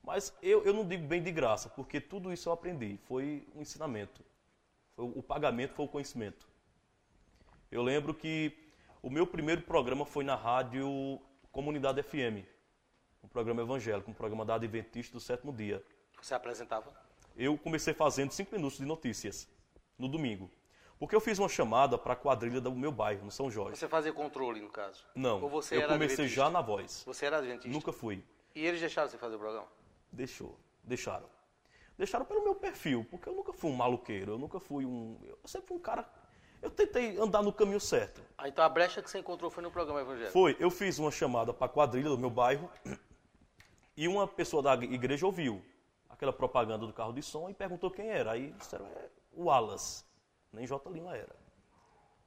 [0.00, 2.96] Mas eu, eu não digo bem de graça, porque tudo isso eu aprendi.
[3.08, 4.24] Foi um ensinamento.
[4.94, 6.46] Foi, o pagamento foi o conhecimento.
[7.68, 8.56] Eu lembro que
[9.02, 12.46] o meu primeiro programa foi na rádio Comunidade FM,
[13.24, 15.84] um programa evangélico, um programa da Adventista do sétimo dia.
[16.22, 16.94] Você apresentava?
[17.36, 19.48] Eu comecei fazendo cinco minutos de notícias
[19.98, 20.48] no domingo.
[21.04, 23.76] Porque eu fiz uma chamada para a quadrilha do meu bairro, no São Jorge.
[23.76, 25.04] Você fazia controle, no caso?
[25.14, 26.42] Não, Ou você eu era comecei adventista?
[26.46, 27.02] já na voz.
[27.04, 27.68] Você era adventista?
[27.68, 28.24] Nunca fui.
[28.54, 29.66] E eles deixaram você fazer o programa?
[30.10, 31.26] Deixou, deixaram.
[31.98, 35.18] Deixaram pelo meu perfil, porque eu nunca fui um maluqueiro, eu nunca fui um...
[35.22, 36.08] Eu sempre fui um cara...
[36.62, 38.22] Eu tentei andar no caminho certo.
[38.38, 40.32] Ah, então a brecha que você encontrou foi no programa evangélico?
[40.32, 42.70] Foi, eu fiz uma chamada para a quadrilha do meu bairro
[43.94, 45.62] e uma pessoa da igreja ouviu
[46.08, 48.32] aquela propaganda do carro de som e perguntou quem era.
[48.32, 50.02] Aí disseram, é o Alas,
[50.54, 50.90] nem J.
[50.90, 51.34] Lima era.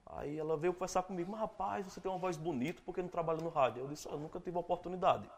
[0.05, 3.09] Aí ela veio conversar comigo, mas rapaz, você tem uma voz bonita, por que não
[3.09, 3.81] trabalha no rádio?
[3.83, 5.29] Eu disse, "Ah, eu nunca tive a oportunidade.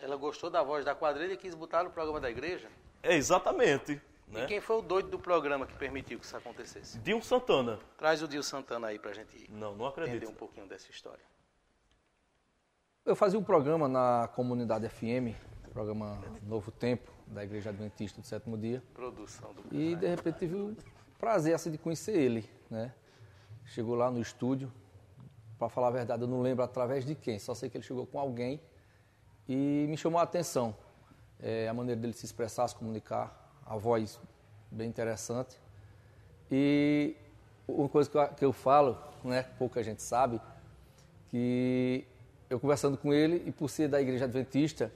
[0.00, 2.68] Ela gostou da voz da quadrilha e quis botar no programa da igreja?
[3.02, 4.00] É, exatamente.
[4.28, 4.46] E Né?
[4.46, 6.98] quem foi o doido do programa que permitiu que isso acontecesse?
[6.98, 7.78] Dinho Santana.
[7.96, 10.30] Traz o Dio Santana aí pra gente Não, não entender acredito.
[10.30, 11.24] um pouquinho dessa história.
[13.06, 15.34] Eu fazia um programa na comunidade FM,
[15.72, 18.82] programa Novo Tempo, da Igreja Adventista do Sétimo Dia.
[18.92, 20.76] Produção do E de repente tive o
[21.18, 22.92] prazer assim, de conhecer ele, né?
[23.64, 24.72] Chegou lá no estúdio,
[25.58, 28.06] para falar a verdade, eu não lembro através de quem, só sei que ele chegou
[28.06, 28.60] com alguém
[29.48, 30.74] e me chamou a atenção.
[31.40, 34.20] É, a maneira dele se expressar, se comunicar, a voz
[34.70, 35.58] bem interessante.
[36.50, 37.16] E
[37.66, 40.40] uma coisa que eu, que eu falo, né, pouca gente sabe,
[41.28, 42.06] que
[42.48, 44.92] eu conversando com ele e por ser da igreja adventista,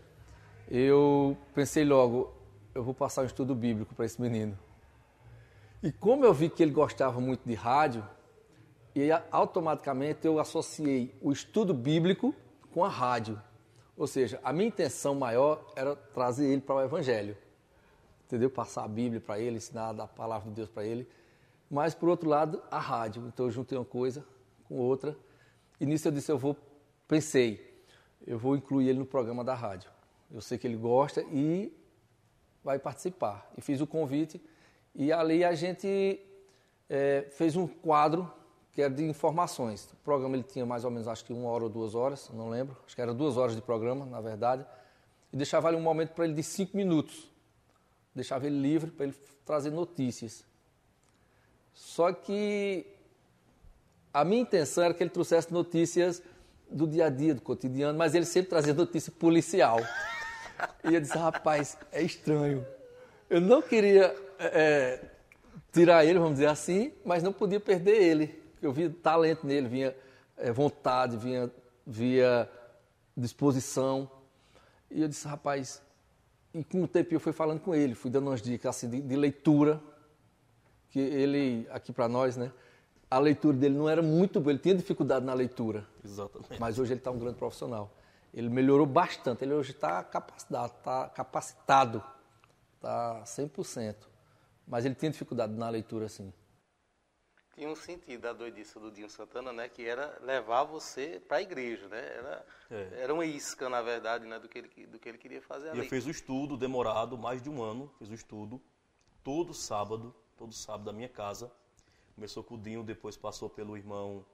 [0.70, 2.32] eu pensei logo,
[2.74, 4.56] eu vou passar um estudo bíblico para esse menino.
[5.83, 8.07] E como eu vi que ele gostava muito de rádio,
[8.95, 12.33] e automaticamente eu associei o estudo bíblico
[12.71, 13.40] com a rádio.
[13.97, 17.37] Ou seja, a minha intenção maior era trazer ele para o evangelho.
[18.27, 18.49] Entendeu?
[18.49, 21.09] Passar a Bíblia para ele, ensinar a palavra de Deus para ele.
[21.71, 23.27] Mas, por outro lado, a rádio.
[23.27, 24.25] Então, eu juntei uma coisa
[24.68, 25.16] com outra.
[25.81, 26.57] E nisso eu disse, eu vou,
[27.09, 27.85] pensei,
[28.25, 29.90] eu vou incluir ele no programa da rádio.
[30.31, 31.77] Eu sei que ele gosta e
[32.62, 33.51] vai participar.
[33.57, 34.40] E fiz o convite
[34.94, 36.20] e ali a gente
[36.88, 38.31] eh, fez um quadro
[38.72, 39.85] que era de informações.
[39.92, 42.48] O programa ele tinha mais ou menos, acho que uma hora ou duas horas, não
[42.48, 42.76] lembro.
[42.87, 44.64] Acho que era duas horas de programa, na verdade.
[45.33, 47.31] E deixava ali um momento para ele de cinco minutos.
[48.14, 50.44] Deixava ele livre para ele trazer notícias.
[51.72, 52.87] Só que
[54.12, 56.22] a minha intenção era que ele trouxesse notícias
[56.70, 59.78] do dia a dia, do cotidiano, mas ele sempre trazia notícia policial.
[60.85, 62.66] E eu disse, rapaz, é estranho.
[63.28, 65.05] Eu não queria é,
[65.72, 68.42] tirar ele, vamos dizer assim, mas não podia perder ele.
[68.61, 69.94] Eu via talento nele, vinha
[70.37, 71.50] é, vontade, vinha,
[71.87, 72.48] via
[73.16, 74.11] disposição.
[74.90, 75.83] E eu disse, rapaz,
[76.55, 79.00] e com o tempo eu fui falando com ele, fui dando umas dicas assim, de,
[79.00, 79.81] de leitura,
[80.90, 82.52] que ele, aqui para nós, né,
[83.11, 85.87] a leitura dele não era muito boa, ele tinha dificuldade na leitura.
[86.05, 86.59] Exatamente.
[86.59, 87.90] Mas hoje ele está um grande profissional.
[88.33, 92.02] Ele melhorou bastante, ele hoje está capacitado, está capacitado,
[92.76, 94.12] está 100%.
[94.66, 96.33] Mas ele tinha dificuldade na leitura, sim.
[97.55, 99.68] Tinha um sentido a doidice do Dinho Santana, né?
[99.68, 101.98] Que era levar você para a igreja, né?
[101.98, 103.01] Era, É.
[103.03, 104.38] era uma isca, na verdade, né?
[104.38, 105.88] Do que ele, do que ele queria fazer E eu ali.
[105.88, 108.61] fiz o estudo demorado, mais de um ano, fiz o estudo,
[109.22, 111.53] todo sábado, todo sábado da minha casa.
[112.14, 114.25] Começou com o Dinho, depois passou pelo irmão,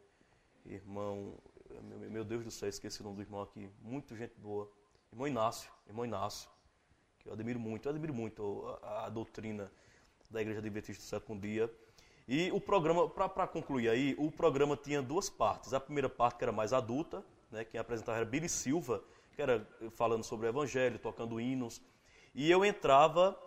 [0.65, 1.35] irmão,
[2.11, 4.71] meu, Deus do céu, esqueci o nome do irmão aqui, muito gente boa.
[5.13, 6.49] Irmão Inácio, irmão Inácio,
[7.19, 9.73] que eu admiro muito, eu admiro muito a, a doutrina
[10.31, 11.73] da Igreja Adventista do Sétimo Dia.
[12.27, 15.73] E o programa, para concluir aí, o programa tinha duas partes.
[15.73, 19.03] A primeira parte que era mais adulta, né, quem apresentava era Billy Silva,
[19.35, 21.81] que era falando sobre o Evangelho, tocando hinos.
[22.35, 23.39] E eu entrava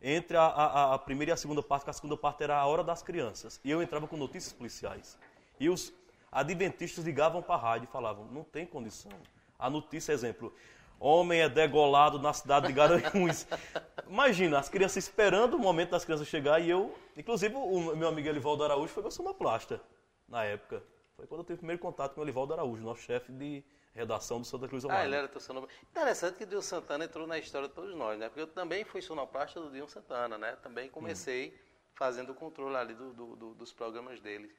[0.00, 2.64] entre a, a, a primeira e a segunda parte, que a segunda parte era a
[2.64, 3.60] hora das crianças.
[3.64, 5.18] E eu entrava com notícias policiais.
[5.58, 5.92] E os
[6.30, 9.10] adventistas ligavam para a rádio e falavam, não tem condição.
[9.58, 10.54] a notícia, exemplo,
[10.98, 13.46] homem é degolado na cidade de Garanhuns.
[14.08, 18.28] Imagina, as crianças esperando o momento das crianças chegar e eu, inclusive o meu amigo
[18.28, 19.80] Elivaldo Araújo foi meu sonoplasta
[20.28, 20.82] na época.
[21.16, 24.40] Foi quando eu tive o primeiro contato com o Elivaldo Araújo, nosso chefe de redação
[24.40, 25.02] do Santa Cruz Online.
[25.02, 25.76] Ah, ele era teu sonoplasta.
[25.90, 28.28] Interessante que o Dinho Santana entrou na história de todos nós, né?
[28.28, 30.56] Porque eu também fui sonoplasta do Dinho Santana, né?
[30.62, 31.58] Também comecei hum.
[31.94, 34.54] fazendo o controle ali do, do, do, dos programas dele.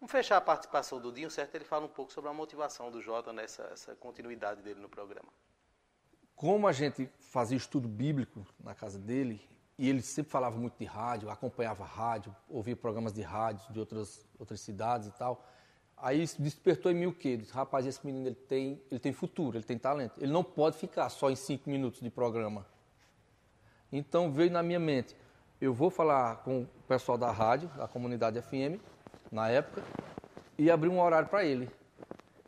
[0.00, 1.54] Vamos fechar a participação do Dinho, certo?
[1.54, 5.30] Ele fala um pouco sobre a motivação do Jota nessa continuidade dele no programa.
[6.40, 10.86] Como a gente fazia estudo bíblico na casa dele, e ele sempre falava muito de
[10.86, 15.44] rádio, acompanhava rádio, ouvia programas de rádio de outras, outras cidades e tal,
[15.98, 17.36] Aí despertou em mim o quê?
[17.36, 20.14] Disse, rapaz, esse menino ele tem, ele tem futuro, ele tem talento.
[20.16, 22.64] Ele não pode ficar só em cinco minutos de programa.
[23.92, 25.14] Então veio na minha mente,
[25.60, 28.80] eu vou falar com o pessoal da rádio, da comunidade FM,
[29.30, 29.82] na época,
[30.56, 31.68] e abrir um horário para ele.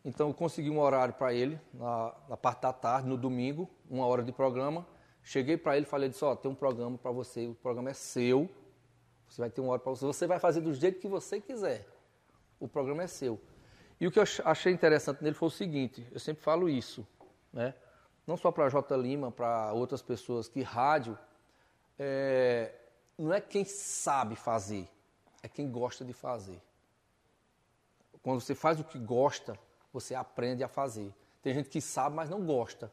[0.03, 4.05] Então eu consegui um horário para ele, na, na, parte da tarde, no domingo, uma
[4.05, 4.85] hora de programa.
[5.21, 7.93] Cheguei para ele e falei, disse, ó, tem um programa para você, o programa é
[7.93, 8.49] seu,
[9.27, 11.87] você vai ter uma hora para você, você vai fazer do jeito que você quiser
[12.63, 13.39] o programa é seu.
[13.99, 17.05] E o que eu achei interessante nele foi o seguinte, eu sempre falo isso,
[17.51, 17.73] né?
[18.25, 21.17] não só para J Lima, para outras pessoas, que rádio
[21.99, 22.73] é,
[23.17, 24.89] não é quem sabe fazer,
[25.41, 26.61] é quem gosta de fazer.
[28.21, 29.59] Quando você faz o que gosta,
[29.93, 31.13] você aprende a fazer.
[31.41, 32.91] Tem gente que sabe, mas não gosta.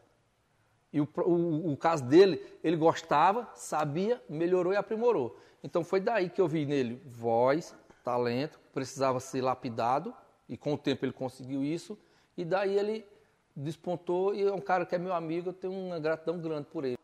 [0.93, 5.39] E o, o, o, caso dele, ele gostava, sabia, melhorou e aprimorou.
[5.63, 10.15] Então foi daí que eu vi nele voz, talento, precisava ser lapidado,
[10.49, 11.97] e com o tempo ele conseguiu isso,
[12.37, 13.07] e daí ele
[13.55, 16.85] despontou, e é um cara que é meu amigo, eu tenho uma gratidão grande por
[16.85, 16.99] ele.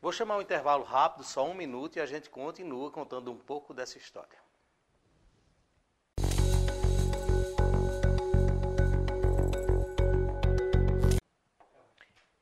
[0.00, 3.74] Vou chamar um intervalo rápido, só um minuto, e a gente continua contando um pouco
[3.74, 4.38] dessa história.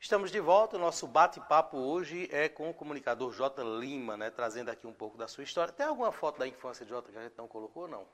[0.06, 0.76] Estamos de volta.
[0.76, 3.64] O nosso bate-papo hoje é com o comunicador J.
[3.64, 5.72] Lima, né, trazendo aqui um pouco da sua história.
[5.72, 8.06] Tem alguma foto da infância de Jota que a gente não colocou ou não?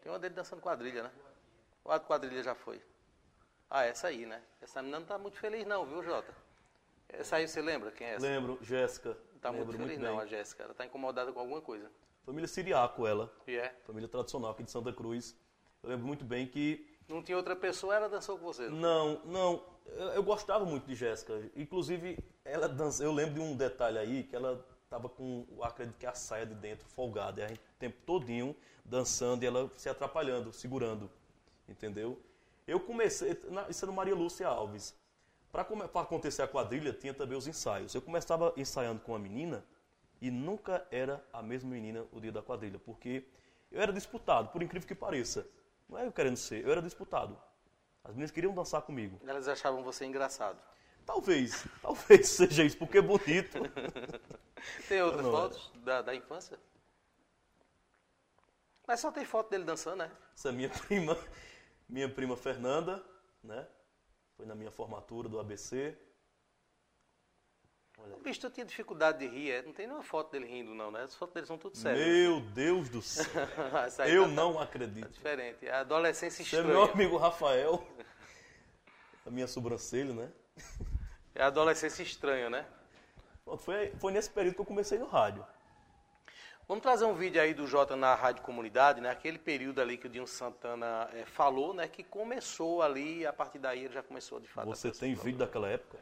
[0.00, 1.10] Tem uma dele dançando quadrilha, né?
[1.84, 2.80] O a quadrilha já foi.
[3.68, 4.40] Ah, essa aí, né?
[4.62, 6.34] Essa menina não está muito feliz não, viu, Jota?
[7.06, 8.26] Essa aí você lembra quem é essa?
[8.26, 9.10] Lembro, Jéssica.
[9.10, 10.62] Não está muito feliz muito não, a Jéssica.
[10.62, 11.92] Ela está incomodada com alguma coisa.
[12.24, 13.30] Família Siriaco, ela.
[13.46, 13.78] E é?
[13.84, 15.36] Família tradicional aqui de Santa Cruz.
[15.82, 16.95] Eu lembro muito bem que...
[17.08, 18.68] Não tinha outra pessoa, ela dançou com você?
[18.68, 19.62] Não, não
[19.94, 21.32] eu, eu gostava muito de Jéssica.
[21.54, 26.06] Inclusive, ela dança, eu lembro de um detalhe aí que ela estava com, acredito que
[26.06, 29.88] a saia de dentro folgada, e a gente o tempo todinho dançando e ela se
[29.88, 31.10] atrapalhando, segurando,
[31.68, 32.20] entendeu?
[32.66, 34.94] Eu comecei, na, isso é no Maria Lúcia Alves.
[35.52, 35.62] Para
[36.02, 37.94] acontecer a quadrilha, tinha também os ensaios.
[37.94, 39.64] Eu começava ensaiando com uma menina
[40.20, 43.24] e nunca era a mesma menina o dia da quadrilha, porque
[43.70, 45.46] eu era disputado, por incrível que pareça.
[45.88, 47.40] Não é eu querendo ser, eu era disputado.
[48.02, 49.20] As meninas queriam dançar comigo.
[49.26, 50.58] Elas achavam você engraçado.
[51.04, 53.58] Talvez, talvez seja isso, porque é bonito.
[54.88, 56.58] tem outras não, fotos da, da infância?
[58.86, 60.10] Mas só tem foto dele dançando, né?
[60.34, 61.18] Essa é minha prima,
[61.88, 63.04] minha prima Fernanda,
[63.42, 63.66] né?
[64.36, 65.96] Foi na minha formatura do ABC.
[67.98, 69.62] O bicho, tu tinha dificuldade de rir, é?
[69.62, 71.02] não tem nenhuma foto dele rindo, não, né?
[71.02, 72.06] As fotos dele são tudo sérias.
[72.06, 73.24] Meu Deus do céu!
[74.06, 75.06] Eu tá, não acredito.
[75.06, 76.64] É diferente, a adolescência estranha.
[76.64, 77.86] Você é meu amigo Rafael,
[79.24, 80.30] a minha sobrancelha, né?
[81.34, 82.66] É a adolescência estranha, né?
[83.58, 85.44] Foi, foi nesse período que eu comecei no rádio.
[86.68, 89.08] Vamos trazer um vídeo aí do Jota na Rádio Comunidade, né?
[89.08, 91.86] Aquele período ali que o Dinho Santana é, falou, né?
[91.86, 94.66] Que começou ali, a partir daí ele já começou de fato.
[94.66, 95.96] Você tem vídeo daquela época?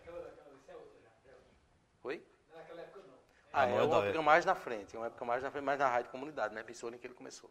[2.05, 2.21] Oi?
[2.55, 3.15] Naquela época não.
[3.51, 5.89] Ah, é, é uma época mais na frente, uma época mais na frente, mais na
[5.89, 6.63] Rádio Comunidade, né?
[6.63, 7.51] Pensou em que ele começou.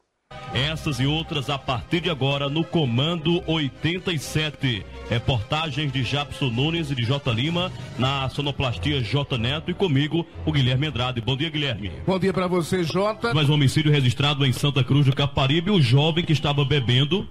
[0.53, 4.85] Essas e outras a partir de agora no Comando 87.
[5.09, 10.51] Reportagens de Japson Nunes e de J Lima, na sonoplastia J Neto e comigo, o
[10.51, 11.19] Guilherme Andrade.
[11.19, 11.91] Bom dia, Guilherme.
[12.05, 13.33] Bom dia para você, J.
[13.33, 17.27] Mais um homicídio registrado em Santa Cruz do Caparibe, o jovem que estava bebendo,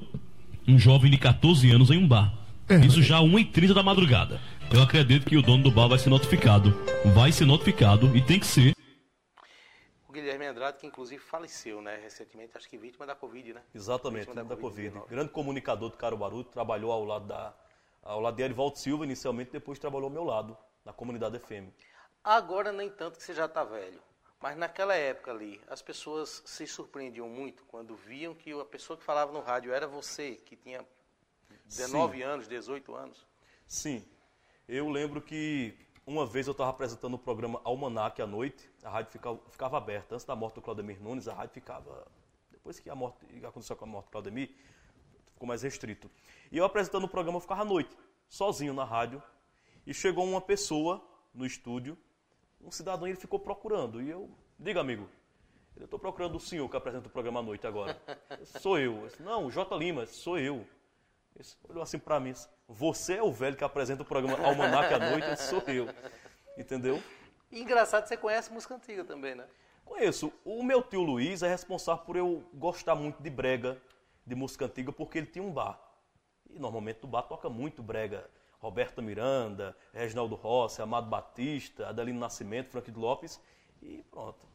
[0.66, 2.42] um jovem de 14 anos em um bar.
[2.68, 2.76] É.
[2.86, 4.40] Isso já 1h30 da madrugada.
[4.74, 6.70] Eu acredito que o dono do bar vai ser notificado.
[7.14, 8.74] Vai ser notificado e tem que ser.
[10.08, 13.62] O Guilherme Andrade, que inclusive faleceu, né, recentemente, acho que vítima da Covid, né?
[13.74, 14.90] Exatamente, vítima da, da COVID.
[14.90, 15.10] COVID.
[15.10, 17.54] Grande comunicador do Caruaru, trabalhou ao lado da
[18.02, 20.56] ao lado de Erivaldo Silva inicialmente, depois trabalhou ao meu lado,
[20.86, 21.68] na comunidade FM.
[22.24, 24.00] Agora nem tanto que você já está velho.
[24.40, 29.04] Mas naquela época ali, as pessoas se surpreendiam muito quando viam que a pessoa que
[29.04, 30.84] falava no rádio era você, que tinha
[31.66, 32.22] 19 Sim.
[32.22, 33.26] anos, 18 anos.
[33.68, 34.04] Sim.
[34.74, 35.74] Eu lembro que
[36.06, 40.14] uma vez eu estava apresentando o programa Almanac à noite, a rádio ficava, ficava, aberta.
[40.14, 42.06] Antes da morte do Claudemir Nunes, a rádio ficava.
[42.50, 44.48] Depois que a morte, aconteceu com a morte do Claudemir,
[45.34, 46.10] ficou mais restrito.
[46.50, 47.94] E eu apresentando o programa, eu ficava à noite.
[48.30, 49.22] sozinho na rádio,
[49.86, 51.98] e chegou uma pessoa no estúdio,
[52.58, 54.00] um cidadão, ele ficou procurando.
[54.00, 55.06] E eu, diga amigo,
[55.76, 58.00] eu estou procurando o senhor que apresenta o programa à noite agora.
[58.58, 59.02] sou eu.
[59.02, 59.76] eu disse, Não, J.
[59.76, 60.66] Lima, sou eu.
[61.36, 62.32] Ele olhou assim para mim,
[62.72, 65.36] você é o velho que apresenta o programa Almanac à noite?
[65.36, 65.88] Sou eu.
[66.56, 67.02] Entendeu?
[67.50, 69.44] E engraçado, você conhece música antiga também, né?
[69.84, 70.32] Conheço.
[70.44, 73.80] O meu tio Luiz é responsável por eu gostar muito de brega,
[74.26, 75.78] de música antiga, porque ele tinha um bar.
[76.48, 78.28] E normalmente no bar toca muito brega.
[78.58, 83.40] Roberta Miranda, Reginaldo Rossi, Amado Batista, Adelino Nascimento, Frank Lopes.
[83.82, 84.46] E pronto.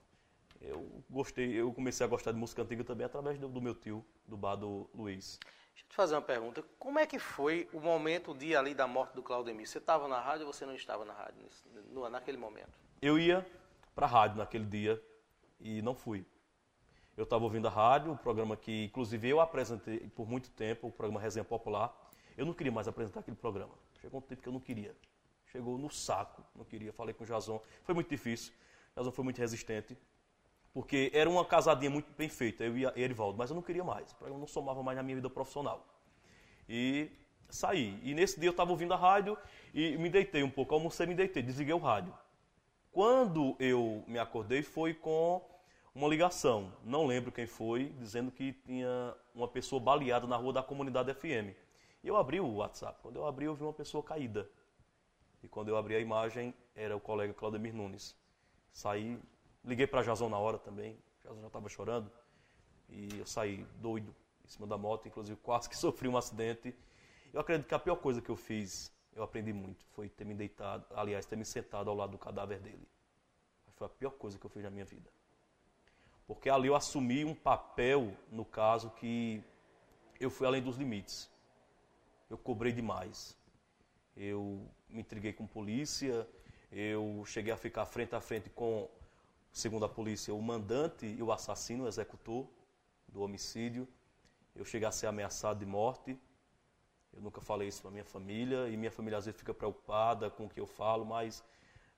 [0.60, 4.03] Eu gostei, eu comecei a gostar de música antiga também através do, do meu tio,
[4.25, 5.39] do bar do Luiz.
[5.78, 6.63] Deixa eu te fazer uma pergunta.
[6.80, 9.68] Como é que foi o momento, o dia ali da morte do Claudemir?
[9.68, 11.48] Você estava na rádio ou você não estava na rádio
[11.92, 12.72] no, naquele momento?
[13.00, 13.46] Eu ia
[13.94, 15.00] para a rádio naquele dia
[15.60, 16.26] e não fui.
[17.16, 20.92] Eu estava ouvindo a rádio, o programa que, inclusive, eu apresentei por muito tempo, o
[20.92, 21.96] programa Resenha Popular.
[22.36, 23.74] Eu não queria mais apresentar aquele programa.
[24.02, 24.96] Chegou um tempo que eu não queria.
[25.46, 26.92] Chegou no saco, não queria.
[26.92, 27.62] Falei com o Jason.
[27.84, 28.52] Foi muito difícil.
[28.96, 29.96] O Jason foi muito resistente.
[30.78, 34.16] Porque era uma casadinha muito bem feita, eu e Erivaldo, mas eu não queria mais.
[34.22, 35.84] Eu não somava mais na minha vida profissional.
[36.70, 37.10] E
[37.50, 38.00] saí.
[38.04, 39.36] E nesse dia eu estava ouvindo a rádio
[39.74, 40.76] e me deitei um pouco.
[40.76, 42.13] Almocei, me deitei, desliguei o rádio.
[42.92, 45.44] Quando eu me acordei foi com
[45.96, 50.62] uma ligação, não lembro quem foi, dizendo que tinha uma pessoa baleada na rua da
[50.62, 51.58] comunidade FM.
[52.04, 53.00] E eu abri o WhatsApp.
[53.02, 54.48] Quando eu abri, eu vi uma pessoa caída.
[55.42, 58.16] E quando eu abri a imagem, era o colega Claudemir Nunes.
[58.72, 59.20] Saí,
[59.67, 60.97] liguei para Jason na hora também.
[61.23, 62.12] Jason já estava chorando.
[62.89, 66.73] E eu saí doido em cima da moto, inclusive quase que sofri um acidente.
[67.34, 70.34] Eu acredito que a pior coisa que eu fiz, eu aprendi muito, foi ter me
[70.34, 72.88] deitado, aliás, ter me sentado ao lado do cadáver dele.
[73.75, 75.12] Foi a pior coisa que eu fiz na minha vida.
[76.25, 79.43] Porque ali eu assumi um papel, no caso, que
[80.19, 81.30] eu fui além dos limites.
[82.30, 83.38] Eu cobrei demais.
[84.15, 86.27] Eu me intriguei com polícia,
[86.71, 88.89] eu cheguei a ficar frente a frente com,
[89.58, 92.48] segundo a polícia, o mandante e o assassino, o executor
[93.08, 93.88] do homicídio.
[94.56, 96.17] Eu cheguei a ser ameaçado de morte.
[97.12, 100.46] Eu nunca falei isso para minha família e minha família às vezes fica preocupada com
[100.46, 101.43] o que eu falo, mas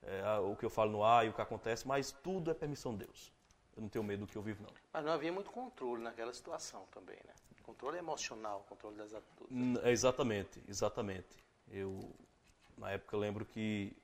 [0.02, 2.94] é, o que eu falo no ar e o que acontece, mas tudo é permissão
[2.94, 3.32] de Deus.
[3.76, 4.74] Eu não tenho medo do que eu vivo, não.
[4.94, 7.34] Mas não havia muito controle naquela situação também, né?
[7.64, 9.56] Controle emocional, controle das atitudes.
[9.84, 11.38] Exatamente, exatamente.
[11.70, 12.10] Eu,
[12.78, 13.96] na época, lembro que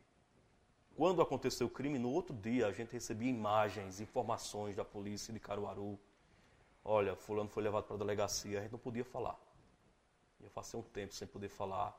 [0.96, 5.40] quando aconteceu o crime, no outro dia a gente recebia imagens, informações da polícia de
[5.40, 6.00] Caruaru.
[6.84, 9.38] Olha, fulano foi levado para a delegacia, a gente não podia falar.
[10.42, 11.94] Eu passei um tempo sem poder falar.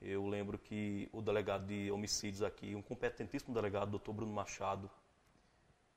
[0.00, 4.90] Eu lembro que o delegado de homicídios aqui, um competentíssimo delegado, doutor Bruno Machado,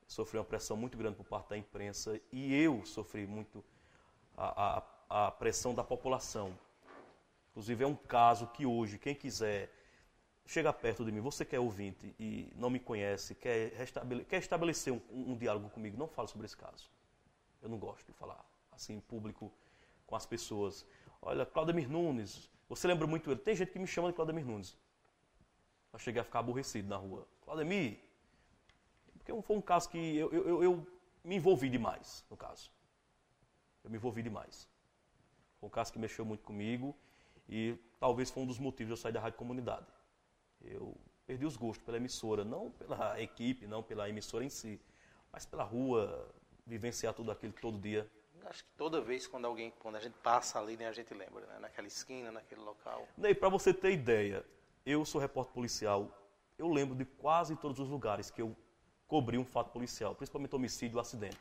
[0.07, 3.63] sofreu uma pressão muito grande por parte da imprensa e eu sofri muito
[4.35, 4.77] a,
[5.09, 6.57] a, a pressão da população.
[7.51, 9.71] Inclusive, é um caso que hoje, quem quiser
[10.47, 13.71] chega perto de mim, você que é ouvinte e não me conhece, quer,
[14.25, 16.89] quer estabelecer um, um, diálogo comigo, não fale sobre esse caso.
[17.61, 19.51] Eu não gosto de falar assim em público
[20.05, 20.85] com as pessoas.
[21.21, 23.39] Olha, Claudemir Nunes, você lembra muito ele.
[23.39, 24.77] Tem gente que me chama de Claudemir Nunes.
[25.91, 27.27] Eu cheguei a ficar aborrecido na rua.
[27.41, 27.99] Claudemir,
[29.17, 30.87] porque foi um caso que eu, eu, eu
[31.23, 32.71] me envolvi demais, no caso.
[33.83, 34.67] Eu me envolvi demais.
[35.59, 36.95] Foi um caso que mexeu muito comigo
[37.49, 39.96] e talvez foi um dos motivos de eu sair da Rádio Comunidade.
[40.61, 44.79] Eu perdi os gostos pela emissora, não pela equipe, não pela emissora em si,
[45.31, 46.33] mas pela rua,
[46.65, 48.09] vivenciar tudo aquilo todo dia.
[48.45, 51.45] Acho que toda vez quando alguém, quando a gente passa ali, né, a gente lembra,
[51.45, 51.59] né?
[51.59, 53.07] naquela esquina, naquele local.
[53.17, 54.45] E para você ter ideia,
[54.85, 56.09] eu sou repórter policial,
[56.57, 58.55] eu lembro de quase todos os lugares que eu
[59.05, 61.39] cobrir um fato policial, principalmente homicídio acidente.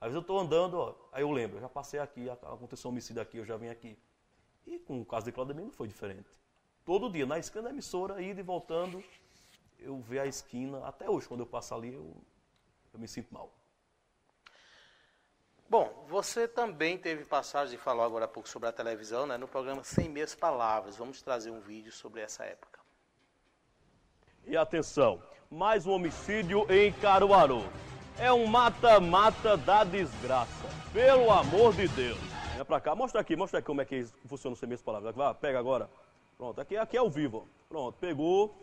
[0.00, 2.92] Às vezes eu estou andando, ó, aí eu lembro, eu já passei aqui, aconteceu um
[2.92, 3.96] homicídio aqui, eu já vim aqui.
[4.66, 6.28] E com o caso de Claudemir não foi diferente.
[6.84, 9.02] Todo dia, na esquina da emissora, indo e voltando,
[9.78, 12.14] eu vejo a esquina, até hoje, quando eu passo ali, eu,
[12.92, 13.50] eu me sinto mal.
[15.68, 19.48] Bom, você também teve passagem, e falou agora há pouco sobre a televisão, né, no
[19.48, 20.96] programa Sem Meias Palavras.
[20.96, 22.78] Vamos trazer um vídeo sobre essa época.
[24.46, 27.62] E atenção, mais um homicídio em Caruaru.
[28.18, 30.68] É um mata-mata da desgraça.
[30.92, 32.18] Pelo amor de Deus.
[32.54, 35.14] Vem pra cá, mostra aqui, mostra aqui como é que funciona o semestre palavras.
[35.14, 35.88] Vai, pega agora.
[36.36, 37.48] Pronto, aqui, aqui é o vivo.
[37.68, 38.54] Pronto, pegou.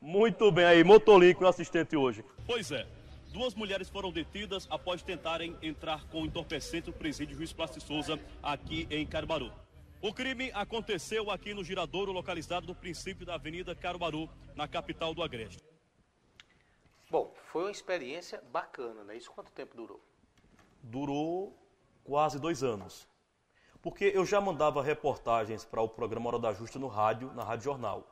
[0.00, 2.24] Muito bem aí, Motolink, o assistente hoje.
[2.46, 2.86] Pois é.
[3.32, 8.86] Duas mulheres foram detidas após tentarem entrar com entorpecente no presídio Juiz Plácido Souza, aqui
[8.90, 9.50] em Caruaru.
[10.02, 15.22] O crime aconteceu aqui no Giradouro, localizado no princípio da Avenida Caruaru, na capital do
[15.22, 15.62] Agreste.
[17.08, 19.16] Bom, foi uma experiência bacana, né?
[19.16, 20.04] Isso quanto tempo durou?
[20.82, 21.56] Durou
[22.04, 23.08] quase dois anos.
[23.82, 27.64] Porque eu já mandava reportagens para o programa Hora da Justa no rádio, na Rádio
[27.64, 28.06] Jornal.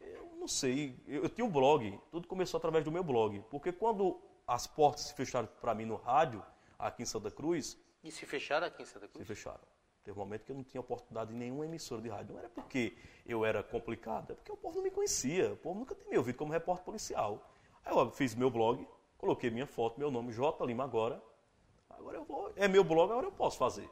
[0.00, 3.40] Eu não sei, eu, eu tinha um blog, tudo começou através do meu blog.
[3.50, 6.42] Porque quando as portas se fecharam para mim no rádio,
[6.78, 9.28] aqui em Santa Cruz, E se fecharam aqui em Santa se Cruz?
[9.28, 9.60] fecharam.
[10.02, 12.32] Teve um momento que eu não tinha oportunidade em nenhuma emissora de rádio.
[12.32, 15.52] Não era porque eu era complicado, é porque o povo não me conhecia.
[15.52, 17.46] O povo nunca tinha me ouvido como repórter policial.
[17.84, 18.84] Aí eu fiz meu blog,
[19.18, 20.64] coloquei minha foto, meu nome, J.
[20.66, 21.22] Lima agora.
[21.90, 22.52] Agora eu vou.
[22.56, 23.88] É meu blog, agora eu posso fazer.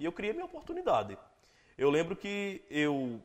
[0.00, 1.18] E eu criei minha oportunidade.
[1.76, 3.20] Eu lembro que eu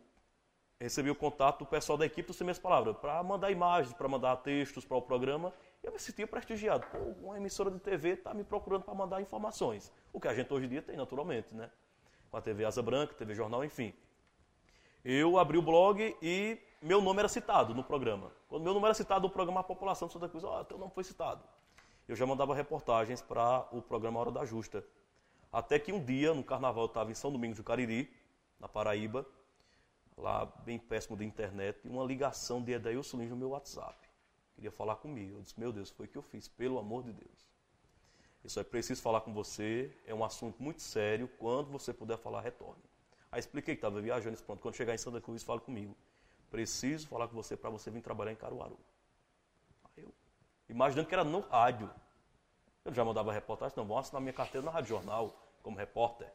[0.77, 4.09] recebi o contato do pessoal da equipe do Sem Minhas Palavras para mandar imagens, para
[4.09, 5.53] mandar textos para o programa.
[5.81, 6.85] Eu me sentia prestigiado.
[6.87, 6.97] Pô,
[7.27, 9.89] uma emissora de TV está me procurando para mandar informações.
[10.11, 11.71] O que a gente hoje em dia tem, naturalmente, né?
[12.29, 13.93] Com a TV Asa Branca, TV Jornal, enfim.
[15.01, 18.33] Eu abri o blog e meu nome era citado no programa.
[18.49, 20.91] Quando meu nome era citado no programa, a população de Santa Cruz, ó, teu nome
[20.93, 21.41] foi citado.
[22.05, 24.83] Eu já mandava reportagens para o programa Hora da Justa.
[25.55, 28.13] Até que um dia, no carnaval, eu estava em São Domingos do Cariri,
[28.59, 29.25] na Paraíba,
[30.17, 33.97] lá bem péssimo de internet, e uma ligação de Edailson Lins no meu WhatsApp.
[34.53, 35.37] Queria falar comigo.
[35.37, 37.47] Eu disse, meu Deus, foi o que eu fiz, pelo amor de Deus.
[38.43, 42.41] Isso é preciso falar com você, é um assunto muito sério, quando você puder falar,
[42.41, 42.83] retorne.
[43.31, 45.95] Aí expliquei que estava viajando, pronto, quando chegar em Santa Cruz, fale comigo.
[46.51, 48.77] Preciso falar com você para você vir trabalhar em Caruaru.
[49.85, 50.13] Aí eu,
[50.67, 51.89] imaginando que era no rádio.
[52.83, 56.31] Eu já mandava reportagem, não, vou assinar minha carteira na Rádio Jornal, como repórter.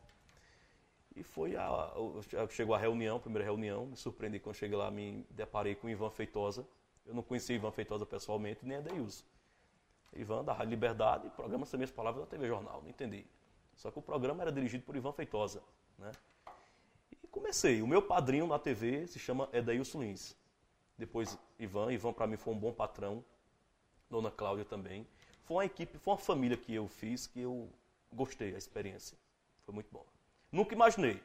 [1.15, 1.93] E foi a,
[2.51, 6.11] chegou a reunião, primeira reunião, me surpreendi quando cheguei lá, me deparei com o Ivan
[6.11, 6.67] Feitosa.
[7.07, 9.25] Eu não conhecia Ivan Feitosa pessoalmente, nem a Deilson.
[10.13, 13.25] Ivan, da Rádio Liberdade, programa Sem Minhas Palavras da TV Jornal, não entendi.
[13.77, 15.63] Só que o programa era dirigido por Ivan Feitosa,
[15.97, 16.11] né?
[17.23, 17.81] E comecei.
[17.81, 20.37] O meu padrinho na TV se chama Edailson Lins.
[20.99, 23.25] Depois Ivan, Ivan para mim foi um bom patrão,
[24.11, 25.07] Dona Cláudia também.
[25.45, 27.71] Foi uma equipe, foi uma família que eu fiz que eu
[28.13, 29.17] gostei a experiência.
[29.65, 30.07] Foi muito bom.
[30.51, 31.23] Nunca imaginei.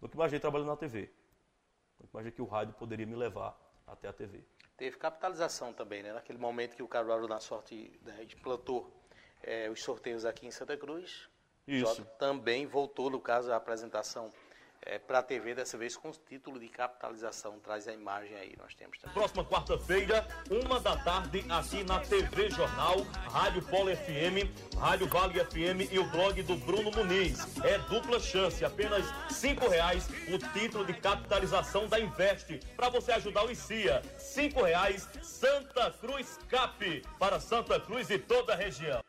[0.00, 1.10] Nunca imaginei trabalhando na TV.
[1.98, 3.56] Nunca imaginei que o rádio poderia me levar
[3.86, 4.44] até a TV.
[4.76, 6.12] Teve capitalização também, né?
[6.12, 8.92] Naquele momento que o Caruaru na sorte né, implantou
[9.42, 11.28] eh, os sorteios aqui em Santa Cruz.
[11.66, 12.04] Isso.
[12.18, 14.32] Também voltou, no caso, a apresentação
[15.06, 17.58] para a TV, dessa vez com o título de capitalização.
[17.60, 19.14] Traz a imagem aí, nós temos também.
[19.14, 23.00] Próxima quarta-feira, uma da tarde, aqui na TV Jornal,
[23.30, 27.56] Rádio Polo FM, Rádio Vale FM e o blog do Bruno Muniz.
[27.64, 33.44] É dupla chance, apenas cinco reais o título de capitalização da Investe para você ajudar
[33.44, 34.02] o ICIA.
[34.18, 39.05] Cinco reais, Santa Cruz Cap para Santa Cruz e toda a região.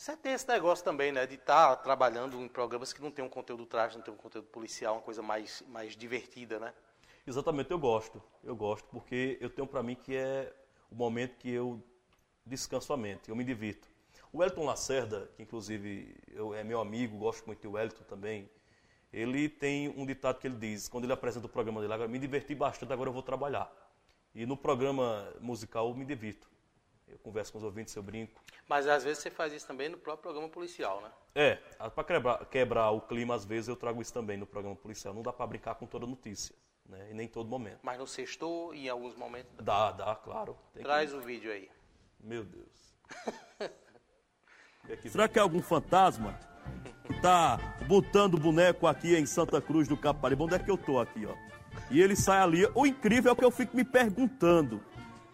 [0.00, 1.26] Você tem esse negócio também, né?
[1.26, 4.46] De estar trabalhando em programas que não tem um conteúdo trágico, não tem um conteúdo
[4.46, 6.72] policial, uma coisa mais, mais divertida, né?
[7.26, 8.22] Exatamente, eu gosto.
[8.42, 10.54] Eu gosto porque eu tenho para mim que é
[10.90, 11.84] o momento que eu
[12.46, 13.90] descanso a mente, eu me divirto.
[14.32, 18.48] O Elton Lacerda, que inclusive eu, é meu amigo, gosto muito do Elton também,
[19.12, 22.18] ele tem um ditado que ele diz, quando ele apresenta o programa dele, agora me
[22.18, 23.70] diverti bastante, agora eu vou trabalhar.
[24.34, 26.48] E no programa musical eu me divirto.
[27.10, 28.40] Eu converso com os ouvintes, eu brinco.
[28.68, 31.10] Mas às vezes você faz isso também no próprio programa policial, né?
[31.34, 31.56] É,
[31.90, 35.12] para quebrar, quebrar o clima, às vezes eu trago isso também no programa policial.
[35.12, 36.54] Não dá para brincar com toda notícia,
[36.88, 37.08] né?
[37.10, 37.80] E nem todo momento.
[37.82, 39.52] Mas no sextou e em alguns momentos.
[39.60, 40.56] Dá, dá, claro.
[40.72, 41.68] Tem que- Traz o vídeo aí.
[42.20, 42.94] Meu Deus.
[44.88, 46.38] E aqui- Será que é algum fantasma
[47.04, 50.42] que tá botando boneco aqui em Santa Cruz do Caparibe?
[50.42, 51.34] Onde é que eu tô aqui, ó?
[51.90, 52.66] E ele sai ali.
[52.74, 54.82] O incrível é que eu fico me perguntando.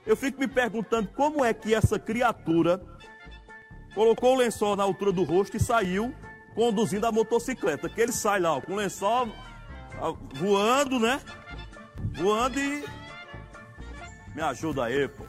[0.07, 2.81] Eu fico me perguntando como é que essa criatura
[3.95, 6.15] colocou o lençol na altura do rosto e saiu
[6.55, 7.89] conduzindo a motocicleta.
[7.89, 9.29] Que ele sai lá, ó, com o lençol
[10.35, 11.21] voando, né?
[12.15, 12.85] Voando e.
[14.35, 15.25] Me ajuda aí, pô.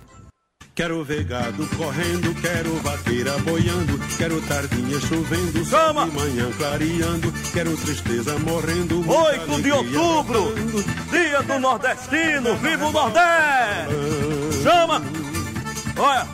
[0.76, 6.06] Quero ver gado correndo, quero vaqueira boiando, quero tardinha chovendo, Chama!
[6.06, 8.98] de manhã clareando, quero tristeza morrendo.
[8.98, 10.54] muita 8 de outubro,
[11.10, 14.27] dia do nordestino, viva o Nordeste!
[14.64, 15.02] Chama!
[16.00, 16.26] Olha,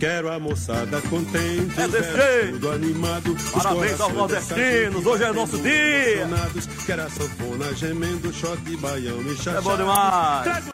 [0.00, 5.58] Quero a moçada contente, É os tudo animado, os Parabéns aos nordestinos, hoje é nosso
[5.58, 6.26] dia.
[6.86, 9.58] Quero a sanfona gemendo, shot de baião e chachá.
[9.58, 10.70] é bom demais.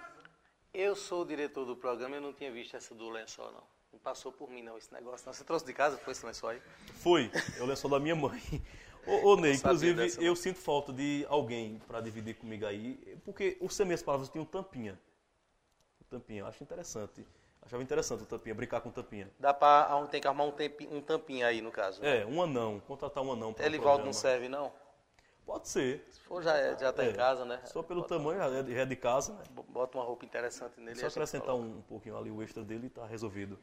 [0.73, 3.65] Eu sou o diretor do programa e eu não tinha visto essa do lençol, não.
[3.93, 5.27] Não passou por mim, não, esse negócio.
[5.27, 5.33] Não.
[5.33, 6.63] Você trouxe de casa, foi esse lençol aí?
[7.03, 7.29] Fui,
[7.59, 8.41] é o lençol da minha mãe.
[9.07, 13.57] Ô, ô Ney, inclusive, dessa, eu sinto falta de alguém para dividir comigo aí, porque
[13.61, 14.97] o Semeias Palavras tinha um tampinha.
[16.11, 17.27] Tampinha, acho interessante.
[17.63, 19.29] Achava interessante o tampinha, brincar com o tampinha.
[19.41, 22.01] Dá pra, tem que arrumar um, tempi, um tampinha aí, no caso.
[22.01, 22.23] né?
[22.23, 24.05] É, um anão, contratar um anão Elivaldo programa.
[24.05, 24.73] não serve, não?
[25.45, 26.07] Pode ser.
[26.11, 27.61] Se for, já, é- já tá É, em casa, né?
[27.65, 29.43] Só pelo tamanho, já é de- já é de casa, né?
[29.69, 30.99] Bota uma roupa interessante nele.
[30.99, 33.59] Só acrescentar um, um pouquinho ali o extra dele e tá resolvido.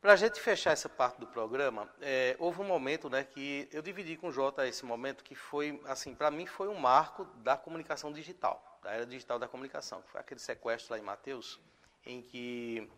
[0.00, 3.82] Para a gente fechar essa parte do programa, é, houve um momento né, que eu
[3.82, 7.56] dividi com o Jota esse momento que foi, assim, para mim foi um marco da
[7.56, 10.02] comunicação digital, da era digital da comunicação.
[10.06, 11.58] Foi aquele sequestro lá em Mateus,
[12.04, 12.88] em que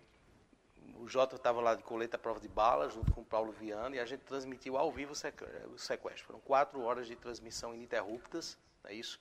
[0.96, 4.00] o Jota estava lá de coleta prova de bala, junto com o Paulo Viana, e
[4.00, 6.26] a gente transmitiu ao vivo o sequestro.
[6.26, 9.20] Foram quatro horas de transmissão ininterruptas, é isso?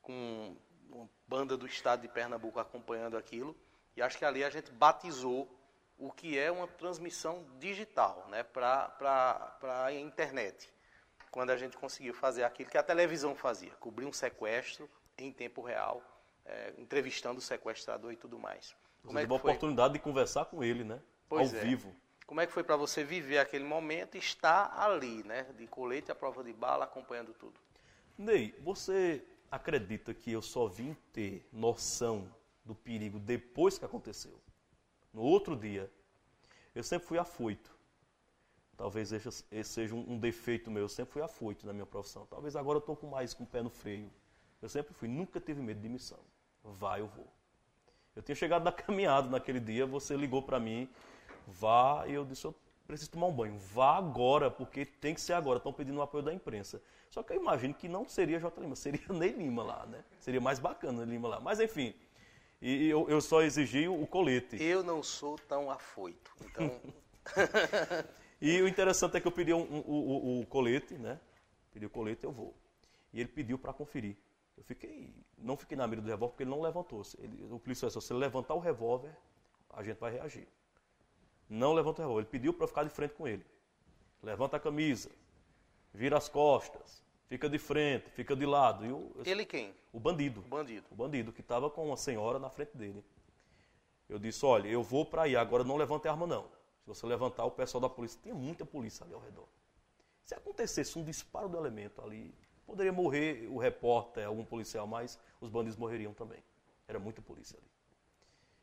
[0.00, 0.56] Com
[0.90, 3.54] uma banda do estado de Pernambuco acompanhando aquilo.
[3.96, 5.57] E acho que ali a gente batizou
[5.98, 10.72] o que é uma transmissão digital né, para a internet.
[11.30, 14.88] Quando a gente conseguiu fazer aquilo que a televisão fazia, cobrir um sequestro
[15.18, 16.02] em tempo real,
[16.46, 18.74] é, entrevistando o sequestrador e tudo mais.
[19.04, 19.50] Como é que uma foi?
[19.50, 21.00] oportunidade de conversar com ele, né?
[21.28, 21.64] Pois Ao é.
[21.64, 21.94] vivo.
[22.26, 25.46] Como é que foi para você viver aquele momento e estar ali, né?
[25.56, 27.58] De colete à prova de bala, acompanhando tudo?
[28.16, 32.30] Ney, você acredita que eu só vim ter noção
[32.64, 34.38] do perigo depois que aconteceu?
[35.12, 35.90] No outro dia,
[36.74, 37.76] eu sempre fui afoito.
[38.76, 40.82] Talvez esse seja um defeito meu.
[40.82, 42.26] Eu sempre fui afoito na minha profissão.
[42.26, 44.08] Talvez agora eu estou com mais com o pé no freio.
[44.62, 46.18] Eu sempre fui, nunca tive medo de missão.
[46.62, 47.26] Vai, eu vou.
[48.14, 50.88] Eu tinha chegado na caminhada naquele dia, você ligou para mim,
[51.46, 52.54] vá, e eu disse, eu
[52.86, 53.56] preciso tomar um banho.
[53.58, 55.58] Vá agora, porque tem que ser agora.
[55.58, 56.82] Estão pedindo o apoio da imprensa.
[57.10, 58.60] Só que eu imagino que não seria J.
[58.60, 60.04] Lima, seria Ney Lima lá, né?
[60.18, 61.40] Seria mais bacana Ney Lima lá.
[61.40, 61.94] Mas enfim,
[62.60, 64.62] e eu, eu só exigi o colete.
[64.62, 66.80] Eu não sou tão afoito, então...
[68.40, 71.20] e o interessante é que eu pedi um, um, o, o colete, né?
[71.72, 72.54] Pedi o colete, eu vou.
[73.12, 74.16] E ele pediu para conferir.
[74.56, 77.02] Eu fiquei, não fiquei na mira do revólver porque ele não levantou.
[77.18, 79.14] Ele, o policial disse, se ele levantar o revólver,
[79.70, 80.48] a gente vai reagir.
[81.48, 82.22] Não levanta o revólver.
[82.22, 83.46] Ele pediu para ficar de frente com ele.
[84.20, 85.10] Levanta a camisa,
[85.94, 88.84] vira as costas, fica de frente, fica de lado.
[88.84, 89.72] E o, ele quem?
[89.92, 90.40] O bandido.
[90.40, 90.86] O bandido.
[90.90, 93.04] O bandido, que estava com uma senhora na frente dele.
[94.08, 96.44] Eu disse, olha, eu vou para aí, agora não levante a arma não.
[96.80, 99.46] Se você levantar, o pessoal da polícia, tinha muita polícia ali ao redor.
[100.24, 102.34] Se acontecesse um disparo do elemento ali,
[102.68, 106.44] Poderia morrer o repórter, algum policial, mas os bandidos morreriam também.
[106.86, 107.66] Era muita polícia ali.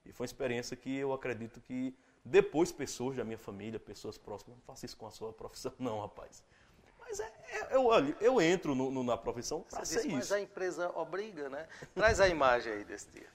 [0.06, 1.92] E foi uma experiência que eu acredito que
[2.24, 6.02] depois pessoas da minha família, pessoas próximas, não faça isso com a sua profissão, não,
[6.02, 6.44] rapaz.
[7.16, 7.90] Mas é, é, eu,
[8.20, 10.18] eu entro no, no, na profissão para ser disse, isso.
[10.18, 11.66] Mas a empresa obriga, né?
[11.94, 13.28] Traz a imagem aí desse dia.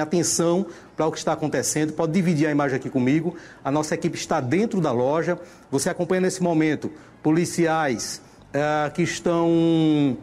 [0.00, 0.66] Atenção
[0.96, 3.36] para o que está acontecendo, pode dividir a imagem aqui comigo.
[3.62, 5.38] A nossa equipe está dentro da loja.
[5.70, 6.90] Você acompanha nesse momento
[7.22, 8.20] policiais,
[8.52, 10.16] é, que estão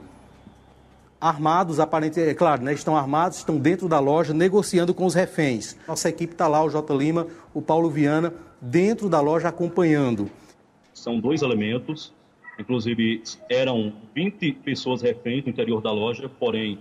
[1.22, 5.78] armados, aparentemente, é claro, né, estão armados, estão dentro da loja negociando com os reféns.
[5.88, 6.97] Nossa equipe está lá, o J.
[6.97, 10.30] Lima, o Paulo Viana, dentro da loja acompanhando.
[11.02, 12.14] São dois elementos,
[12.60, 16.78] inclusive eram 20 pessoas reféns no interior da loja, porém,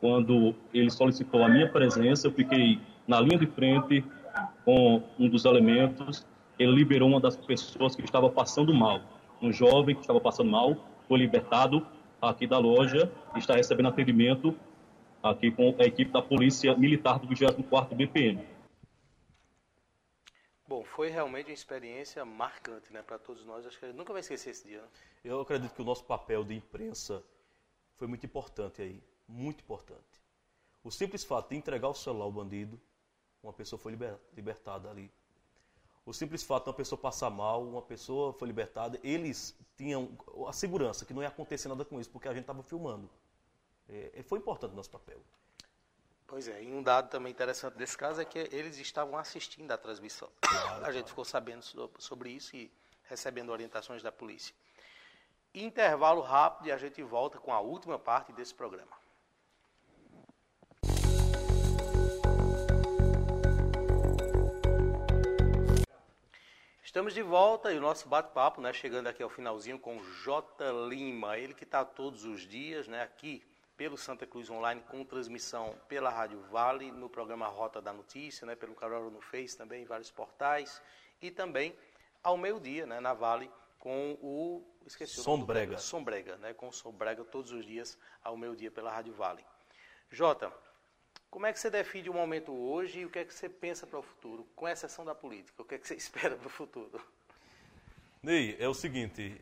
[0.00, 4.04] quando ele solicitou a minha presença, eu fiquei na linha de frente
[4.64, 6.26] com um dos elementos,
[6.58, 9.00] ele liberou uma das pessoas que estava passando mal
[9.40, 10.76] um jovem que estava passando mal,
[11.06, 11.86] foi libertado
[12.20, 14.54] aqui da loja e está recebendo atendimento
[15.22, 18.55] aqui com a equipe da Polícia Militar do 24º BPM.
[20.68, 23.64] Bom, foi realmente uma experiência marcante né, para todos nós.
[23.64, 24.82] Acho que a gente nunca vai esquecer esse dia.
[24.82, 24.88] Né?
[25.24, 27.22] Eu acredito que o nosso papel de imprensa
[27.94, 29.00] foi muito importante aí.
[29.28, 30.02] Muito importante.
[30.82, 32.80] O simples fato de entregar o celular ao bandido,
[33.42, 33.96] uma pessoa foi
[34.34, 35.10] libertada ali.
[36.04, 40.52] O simples fato de uma pessoa passar mal, uma pessoa foi libertada, eles tinham a
[40.52, 43.10] segurança que não ia acontecer nada com isso, porque a gente estava filmando.
[43.88, 45.20] É, foi importante o nosso papel.
[46.26, 49.78] Pois é, e um dado também interessante desse caso é que eles estavam assistindo a
[49.78, 50.28] transmissão.
[50.40, 51.64] Claro, a gente ficou sabendo
[51.98, 52.70] sobre isso e
[53.04, 54.52] recebendo orientações da polícia.
[55.54, 58.90] Intervalo rápido e a gente volta com a última parte desse programa.
[66.82, 70.88] Estamos de volta e o nosso bate-papo, né, chegando aqui ao finalzinho com o J.
[70.88, 73.44] Lima, ele que está todos os dias, né, aqui
[73.76, 78.54] pelo Santa Cruz Online, com transmissão pela Rádio Vale, no programa Rota da Notícia, né,
[78.54, 80.80] pelo Carol no Face também, em vários portais,
[81.20, 81.76] e também
[82.22, 84.64] ao meio-dia, né, na Vale, com o...
[84.86, 85.76] Esqueci Sombrega.
[85.76, 89.44] O Sombrega, né, com o Sombrega todos os dias ao meio-dia pela Rádio Vale.
[90.10, 90.52] Jota,
[91.30, 93.86] como é que você define o momento hoje e o que é que você pensa
[93.86, 95.60] para o futuro, com exceção da política?
[95.60, 97.00] O que é que você espera para o futuro?
[98.22, 99.40] Ney, é o seguinte,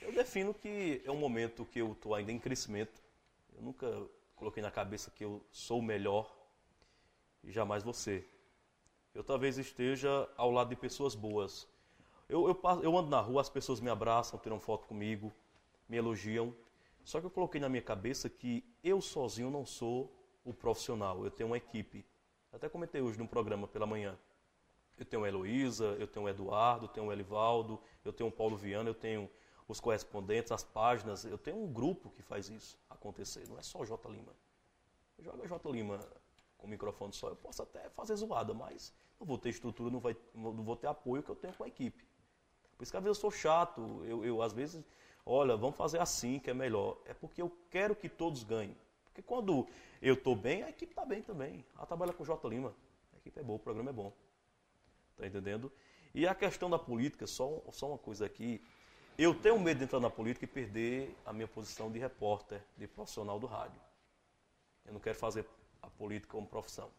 [0.00, 3.01] eu defino que é um momento que eu estou ainda em crescimento.
[3.54, 6.34] Eu nunca coloquei na cabeça que eu sou o melhor
[7.44, 8.26] e jamais você.
[9.14, 11.68] Eu talvez esteja ao lado de pessoas boas.
[12.28, 15.32] Eu, eu, eu ando na rua, as pessoas me abraçam, tiram foto comigo,
[15.88, 16.54] me elogiam.
[17.04, 20.10] Só que eu coloquei na minha cabeça que eu sozinho não sou
[20.44, 22.04] o profissional, eu tenho uma equipe.
[22.52, 24.18] Até comentei hoje num programa pela manhã.
[24.96, 28.32] Eu tenho a Heloísa, eu tenho o Eduardo, eu tenho o Elivaldo, eu tenho o
[28.32, 29.28] Paulo Viana, eu tenho
[29.72, 31.24] os correspondentes, as páginas.
[31.24, 34.08] Eu tenho um grupo que faz isso acontecer, não é só o J.
[34.10, 34.32] Lima.
[35.18, 35.70] Joga J.
[35.70, 35.98] Lima
[36.58, 39.98] com o microfone só, eu posso até fazer zoada, mas não vou ter estrutura, não,
[39.98, 42.04] vai, não vou ter apoio que eu tenho com a equipe.
[42.76, 44.84] Por isso que às vezes eu sou chato, eu, eu às vezes,
[45.26, 46.98] olha, vamos fazer assim que é melhor.
[47.04, 48.76] É porque eu quero que todos ganhem.
[49.04, 49.66] Porque quando
[50.00, 51.64] eu estou bem, a equipe está bem também.
[51.76, 52.48] Ela trabalha com o J.
[52.48, 52.74] Lima,
[53.12, 54.12] a equipe é boa, o programa é bom.
[55.12, 55.70] Está entendendo?
[56.14, 58.62] E a questão da política, só, só uma coisa aqui.
[59.18, 62.86] Eu tenho medo de entrar na política e perder a minha posição de repórter, de
[62.86, 63.80] profissional do rádio.
[64.86, 65.46] Eu não quero fazer
[65.82, 66.90] a política como profissão.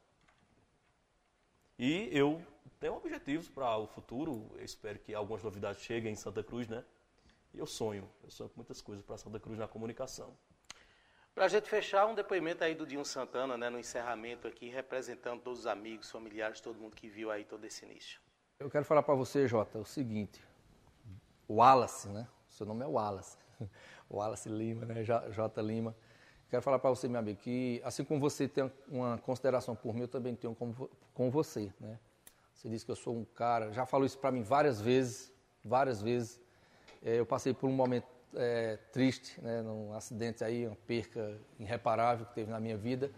[1.78, 2.42] E eu
[2.80, 4.48] tenho objetivos para o futuro.
[4.56, 6.84] Eu espero que algumas novidades cheguem em Santa Cruz, né?
[7.54, 10.36] E eu sonho, eu sonho com muitas coisas para Santa Cruz na comunicação.
[11.34, 15.42] Para a gente fechar, um depoimento aí do Dinho Santana, né, no encerramento aqui, representando
[15.42, 18.22] todos os amigos, familiares, todo mundo que viu aí todo esse início.
[18.60, 20.40] Eu quero falar para você, Jota, o seguinte.
[21.50, 22.28] Wallace, né?
[22.50, 23.38] Seu nome é Wallace.
[24.10, 25.04] Wallace Lima, né?
[25.04, 25.62] J.
[25.62, 25.96] Lima.
[26.50, 30.02] Quero falar para você, meu amigo, que assim como você tem uma consideração por mim,
[30.02, 30.72] eu também tenho com,
[31.14, 31.98] com você, né?
[32.54, 35.34] Você disse que eu sou um cara, já falou isso para mim várias vezes,
[35.66, 36.40] várias vezes.
[37.04, 42.26] É, eu passei por um momento é, triste, né, num acidente aí, uma perca irreparável
[42.26, 43.12] que teve na minha vida.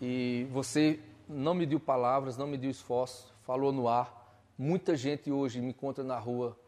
[0.00, 4.40] E você não me deu palavras, não me deu esforço, falou no ar.
[4.58, 6.58] Muita gente hoje me encontra na rua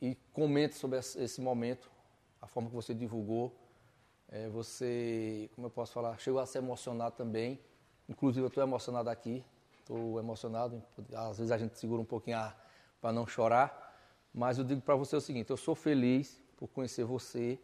[0.00, 1.90] e comenta sobre esse momento,
[2.40, 3.54] a forma que você divulgou.
[4.28, 7.60] É, você, como eu posso falar, chegou a se emocionar também.
[8.08, 9.44] Inclusive, eu estou emocionado aqui,
[9.80, 10.82] estou emocionado.
[11.12, 12.38] Às vezes a gente segura um pouquinho
[13.00, 13.90] para não chorar.
[14.32, 17.58] Mas eu digo para você o seguinte: eu sou feliz por conhecer você,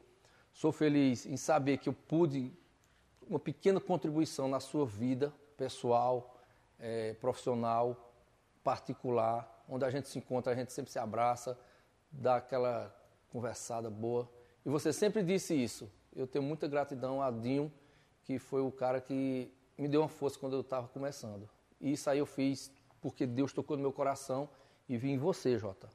[0.53, 2.53] sou feliz em saber que eu pude
[3.29, 6.39] uma pequena contribuição na sua vida pessoal,
[6.79, 8.13] é, profissional,
[8.63, 11.59] particular, onde a gente se encontra, a gente sempre se abraça,
[12.17, 12.95] dá aquela
[13.31, 14.29] conversada boa.
[14.65, 17.71] E você sempre disse isso eu tenho muita gratidão a Dinho,
[18.25, 21.49] que foi o cara que me deu uma força quando eu estava começando.
[21.79, 24.49] E isso aí eu fiz porque Deus tocou no meu coração
[24.89, 25.89] e vi em você, Jota.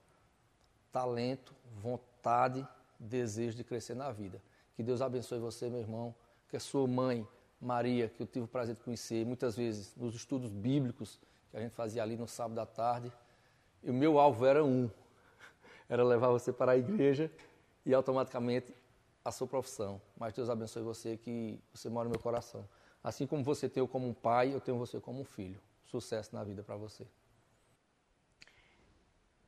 [0.91, 2.65] Talento, vontade,
[2.99, 4.41] desejo de crescer na vida.
[4.75, 6.13] Que Deus abençoe você, meu irmão.
[6.47, 7.27] Que a sua mãe,
[7.59, 11.19] Maria, que eu tive o prazer de conhecer muitas vezes nos estudos bíblicos
[11.49, 13.11] que a gente fazia ali no sábado à tarde.
[13.81, 14.89] E o meu alvo era um:
[15.91, 17.29] era levar você para a igreja
[17.85, 18.73] e automaticamente
[19.25, 22.65] a sua profissão, mas Deus abençoe você que você mora no meu coração.
[23.03, 25.59] Assim como você tem eu como um pai, eu tenho você como um filho.
[25.85, 27.05] Sucesso na vida para você.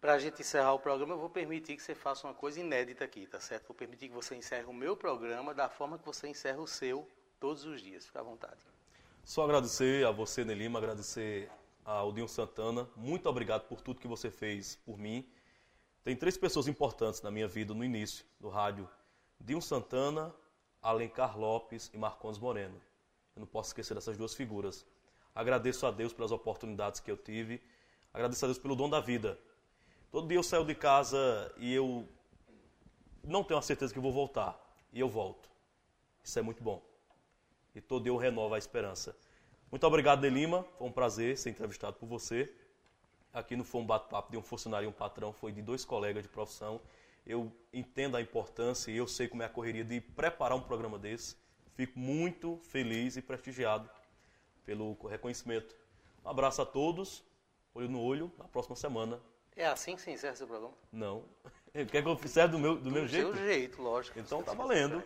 [0.02, 3.06] Para a gente encerrar o programa, eu vou permitir que você faça uma coisa inédita
[3.06, 3.68] aqui, tá certo?
[3.70, 7.08] Vou permitir que você encerre o meu programa da forma que você encerra o seu
[7.40, 8.06] todos os dias.
[8.06, 8.60] Fica à vontade.
[9.24, 11.50] Só agradecer a você, Nelima, agradecer
[11.86, 12.86] ao Dinho Santana.
[12.98, 15.26] Muito obrigado por tudo que você fez por mim.
[16.04, 18.90] Tem três pessoas importantes na minha vida no início do rádio
[19.40, 20.34] Dinho Santana,
[20.82, 22.80] Alencar Lopes e Marcones Moreno.
[23.36, 24.86] Eu não posso esquecer dessas duas figuras.
[25.34, 27.62] Agradeço a Deus pelas oportunidades que eu tive.
[28.14, 29.40] Agradeço a Deus pelo dom da vida.
[30.12, 32.08] Todo dia eu saio de casa e eu
[33.24, 34.60] não tenho a certeza que vou voltar.
[34.92, 35.50] E eu volto.
[36.22, 36.84] Isso é muito bom.
[37.74, 39.16] E todo dia eu renovo a esperança.
[39.72, 40.64] Muito obrigado, De Lima.
[40.78, 42.54] Foi um prazer ser entrevistado por você.
[43.34, 46.24] Aqui não foi um bate-papo de um funcionário e um patrão, foi de dois colegas
[46.24, 46.80] de profissão
[47.26, 51.00] eu entendo a importância e eu sei como é a correria de preparar um programa
[51.00, 51.38] desse.
[51.76, 53.90] Fico muito feliz e prestigiado
[54.66, 55.76] pelo reconhecimento.
[56.24, 57.24] Um abraço a todos,
[57.74, 59.20] olho no olho, na próxima semana.
[59.56, 60.74] É assim que você encerra seu programa?
[60.92, 61.24] Não.
[61.74, 63.32] Quer que eu encerre do meu, do, do meu jeito?
[63.32, 64.20] Do seu jeito, lógico.
[64.20, 65.02] Então tá valendo.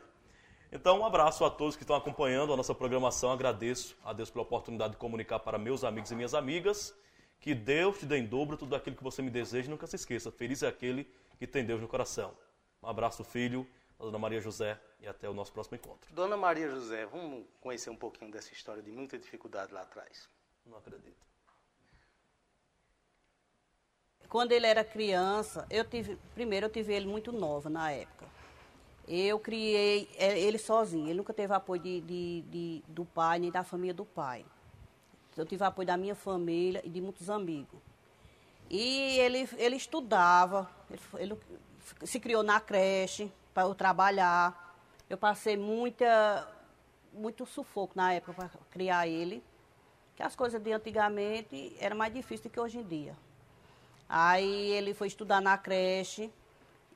[0.69, 3.31] Então, um abraço a todos que estão acompanhando a nossa programação.
[3.31, 6.93] Agradeço a Deus pela oportunidade de comunicar para meus amigos e minhas amigas.
[7.39, 9.95] Que Deus te dê em dobro tudo aquilo que você me deseja e nunca se
[9.95, 10.31] esqueça.
[10.31, 12.35] Feliz é aquele que tem Deus no coração.
[12.81, 13.67] Um abraço, filho,
[13.99, 16.13] a Dona Maria José, e até o nosso próximo encontro.
[16.13, 20.29] Dona Maria José, vamos conhecer um pouquinho dessa história de muita dificuldade lá atrás.
[20.65, 21.25] Não acredito.
[24.29, 28.25] Quando ele era criança, eu tive, primeiro eu tive ele muito nova na época.
[29.07, 33.49] Eu criei é, ele sozinho, ele nunca teve apoio de, de, de, do pai nem
[33.49, 34.45] da família do pai.
[35.37, 37.79] Eu tive apoio da minha família e de muitos amigos.
[38.69, 41.37] E ele, ele estudava, ele, ele
[42.03, 44.75] se criou na creche para eu trabalhar.
[45.09, 46.47] Eu passei muita,
[47.13, 49.43] muito sufoco na época para criar ele,
[50.15, 53.15] que as coisas de antigamente eram mais difíceis do que hoje em dia.
[54.09, 56.31] Aí ele foi estudar na creche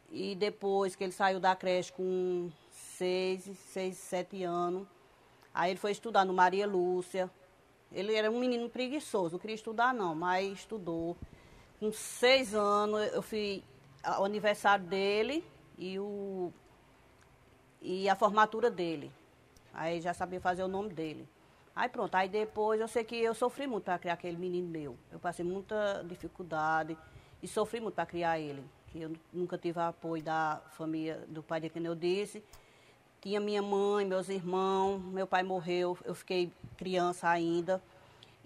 [0.10, 4.88] e depois que ele saiu da creche com seis, seis, sete anos,
[5.54, 7.30] aí ele foi estudar no Maria Lúcia.
[7.92, 11.18] Ele era um menino preguiçoso, não queria estudar não, mas estudou
[11.80, 13.64] com seis anos, eu fui
[14.04, 15.44] ao aniversário dele
[15.78, 16.54] e, o,
[17.82, 19.12] e a formatura dele.
[19.74, 21.28] Aí já sabia fazer o nome dele.
[21.76, 24.98] Aí pronto, aí depois eu sei que eu sofri muito para criar aquele menino meu.
[25.12, 26.98] Eu passei muita dificuldade
[27.42, 28.64] e sofri muito para criar ele.
[28.88, 32.44] Que eu nunca tive apoio da família do pai de quem eu disse.
[33.22, 37.80] Tinha minha mãe, meus irmãos, meu pai morreu, eu fiquei criança ainda.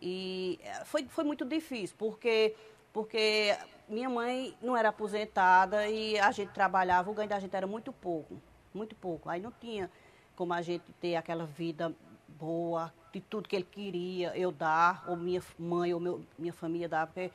[0.02, 2.54] E eh, foi, foi muito difícil, porque,
[2.92, 3.58] porque
[3.88, 7.94] minha mãe não era aposentada e a gente trabalhava, o ganho da gente era muito
[7.94, 8.38] pouco,
[8.74, 9.30] muito pouco.
[9.30, 9.90] Aí não tinha
[10.36, 11.96] como a gente ter aquela vida
[12.28, 16.90] boa, de tudo que ele queria eu dar, ou minha mãe, ou meu, minha família
[16.90, 17.32] dar, porque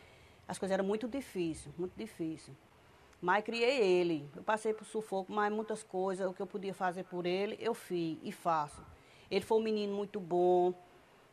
[0.47, 2.55] as coisas eram muito difíceis, muito difíceis.
[3.21, 4.29] Mas criei ele.
[4.35, 7.75] Eu passei por sufoco, mas muitas coisas, o que eu podia fazer por ele, eu
[7.75, 8.83] fiz e faço.
[9.31, 10.75] Ele foi um menino muito bom,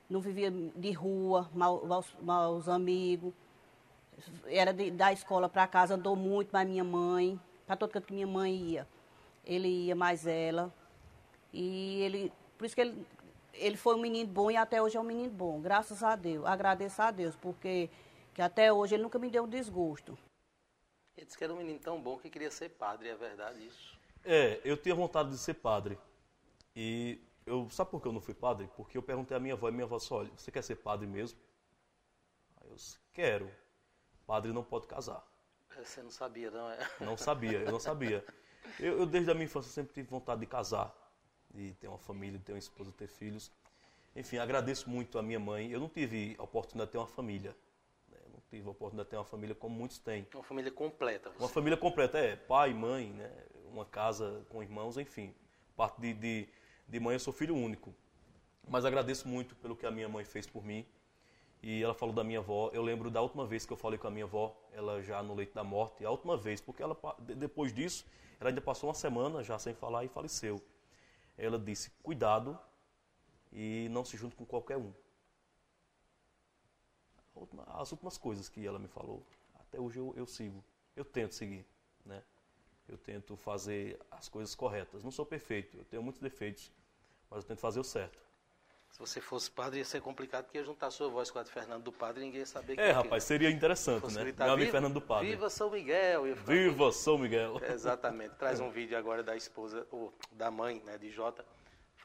[0.09, 3.33] não vivia de rua, maus, maus amigos.
[4.45, 8.13] Era de, da escola para casa, andou muito mais minha mãe, para todo canto que
[8.13, 8.87] minha mãe ia.
[9.45, 10.73] Ele ia mais ela.
[11.53, 13.05] E ele, por isso que ele,
[13.53, 16.45] ele foi um menino bom e até hoje é um menino bom, graças a Deus.
[16.45, 17.89] Agradeço a Deus, porque
[18.33, 20.17] que até hoje ele nunca me deu desgosto.
[21.17, 23.97] Ele disse que era um menino tão bom que queria ser padre, é verdade isso?
[24.23, 25.97] É, eu tinha vontade de ser padre.
[26.75, 28.69] E eu, sabe por que eu não fui padre?
[28.75, 31.07] Porque eu perguntei à minha avó, e minha avó disse, olha, você quer ser padre
[31.07, 31.39] mesmo?
[32.61, 33.51] Aí eu disse, quero.
[34.27, 35.25] Padre não pode casar.
[35.75, 36.77] Você não sabia, não é?
[36.99, 38.23] Não sabia, eu não sabia.
[38.79, 40.93] Eu, eu, desde a minha infância sempre tive vontade de casar,
[41.49, 43.51] de ter uma família, de ter uma esposa, ter filhos.
[44.15, 45.71] Enfim, agradeço muito a minha mãe.
[45.71, 47.55] Eu não tive a oportunidade de ter uma família.
[48.49, 50.25] Tive a oportunidade de ter uma família como muitos têm.
[50.33, 51.29] Uma família completa.
[51.31, 51.39] Você.
[51.43, 52.35] Uma família completa, é.
[52.35, 53.29] Pai, mãe, né?
[53.71, 55.33] uma casa com irmãos, enfim.
[55.75, 56.49] Parte de, de,
[56.87, 57.93] de mãe, eu sou filho único.
[58.67, 60.85] Mas agradeço muito pelo que a minha mãe fez por mim.
[61.61, 62.69] E ela falou da minha avó.
[62.73, 65.35] Eu lembro da última vez que eu falei com a minha avó, ela já no
[65.35, 66.05] leito da morte.
[66.05, 68.05] A última vez, porque ela depois disso,
[68.39, 70.61] ela ainda passou uma semana já sem falar e faleceu.
[71.37, 72.57] Ela disse: cuidado
[73.51, 74.93] e não se junte com qualquer um.
[77.67, 79.23] As últimas coisas que ela me falou,
[79.59, 80.63] até hoje eu, eu sigo.
[80.95, 81.65] Eu tento seguir,
[82.05, 82.23] né?
[82.87, 85.03] Eu tento fazer as coisas corretas.
[85.03, 86.71] Não sou perfeito, eu tenho muitos defeitos,
[87.29, 88.27] mas eu tento fazer o certo.
[88.89, 91.51] Se você fosse padre, ia ser complicado, porque ia juntar sua voz com a de
[91.51, 94.21] Fernando do Padre e ninguém ia saber que É, rapaz, seria interessante, né?
[94.21, 95.29] Gritar, Meu amigo Fernando do Padre.
[95.29, 96.23] Viva São Miguel!
[96.35, 97.61] Viva São Miguel!
[97.69, 98.35] exatamente.
[98.35, 101.45] Traz um vídeo agora da esposa, ou da mãe, né, de Jota,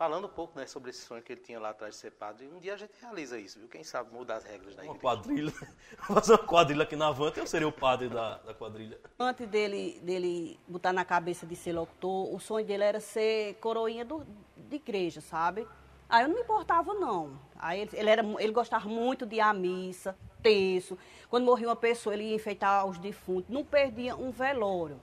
[0.02, 2.48] falando um pouco né, sobre esse sonho que ele tinha lá atrás de ser padre.
[2.48, 3.68] Um dia a gente realiza isso, viu?
[3.68, 5.06] Quem sabe mudar as regras da uma igreja.
[5.06, 5.52] Uma quadrilha.
[5.96, 8.98] fazer uma quadrilha aqui na Vanta, eu seria o padre da, da quadrilha.
[9.16, 14.04] Antes dele, dele botar na cabeça de ser locutor, o sonho dele era ser coroinha
[14.04, 14.26] do,
[14.56, 15.68] de igreja, sabe?
[16.08, 17.38] Aí eu não me importava, não.
[17.56, 20.98] Aí ele, ele, era, ele gostava muito de ir à missa, terço.
[21.30, 23.48] Quando morria uma pessoa, ele ia enfeitar os defuntos.
[23.48, 25.00] Não perdia um velório.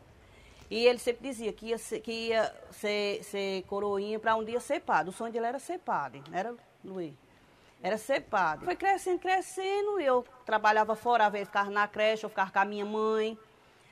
[0.70, 4.60] E ele sempre dizia que ia ser, que ia ser, ser coroinha para um dia
[4.60, 5.10] ser padre.
[5.10, 7.16] O sonho dele era ser padre, não era, Luiz?
[7.82, 8.66] Era ser padre.
[8.66, 10.00] Foi crescendo, crescendo.
[10.00, 13.38] Eu trabalhava fora, às vezes ficava na creche, eu ficava com a minha mãe.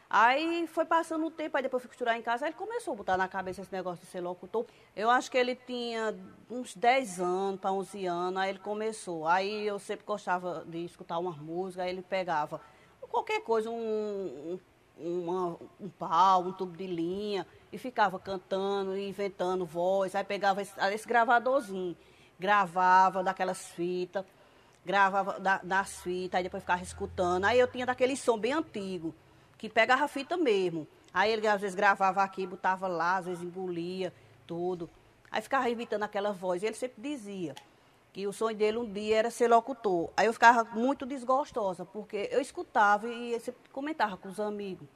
[0.09, 2.95] Aí foi passando o tempo, aí depois fui costurar em casa, aí ele começou a
[2.95, 4.65] botar na cabeça esse negócio de ser locutor.
[4.95, 6.15] Eu acho que ele tinha
[6.49, 9.27] uns 10 anos para 11 anos, aí ele começou.
[9.27, 12.61] Aí eu sempre gostava de escutar umas músicas, aí ele pegava
[13.09, 13.73] qualquer coisa, um,
[14.53, 14.59] um,
[14.99, 20.15] uma, um pau, um tubo de linha, e ficava cantando, inventando voz.
[20.15, 21.95] Aí pegava esse, esse gravadorzinho,
[22.39, 24.25] gravava daquelas fitas,
[24.85, 27.45] gravava da, das fitas, aí depois ficava escutando.
[27.45, 29.13] Aí eu tinha daquele som bem antigo
[29.57, 30.87] que pegava a fita mesmo.
[31.13, 34.13] Aí ele às vezes gravava aqui, botava lá, às vezes engolia
[34.45, 34.89] tudo.
[35.31, 36.63] Aí ficava imitando aquela voz.
[36.63, 37.55] E ele sempre dizia
[38.13, 40.09] que o sonho dele um dia era ser locutor.
[40.17, 43.39] Aí eu ficava muito desgostosa, porque eu escutava e
[43.71, 44.87] comentava com os amigos,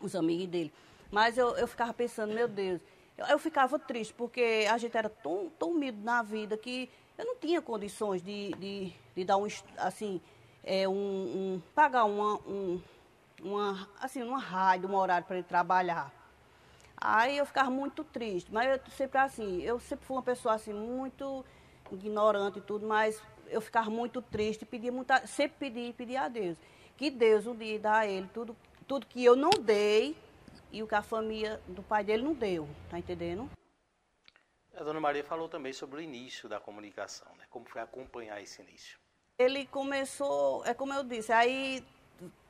[0.00, 0.72] os amigos dele.
[1.10, 2.80] Mas eu, eu ficava pensando, meu Deus,
[3.16, 7.24] eu, eu ficava triste, porque a gente era tão, tão unido na vida que eu
[7.24, 9.46] não tinha condições de, de, de dar um,
[9.78, 10.20] assim,
[10.62, 12.80] é, um, um pagar uma, um,
[13.42, 16.12] uma, assim, uma rádio, um horário para ele trabalhar.
[16.96, 20.72] Aí eu ficava muito triste, mas eu sempre assim, eu sempre fui uma pessoa assim,
[20.72, 21.44] muito
[21.94, 26.58] ignorante e tudo, mas eu ficava muito triste, pedia muita, sempre pedi, pedi a Deus.
[26.96, 30.16] Que Deus um dia dá a ele tudo, tudo que eu não dei
[30.70, 33.50] e o que a família do pai dele não deu, tá entendendo?
[34.76, 37.44] A dona Maria falou também sobre o início da comunicação, né?
[37.48, 38.98] Como foi acompanhar esse início?
[39.38, 41.84] Ele começou, é como eu disse, aí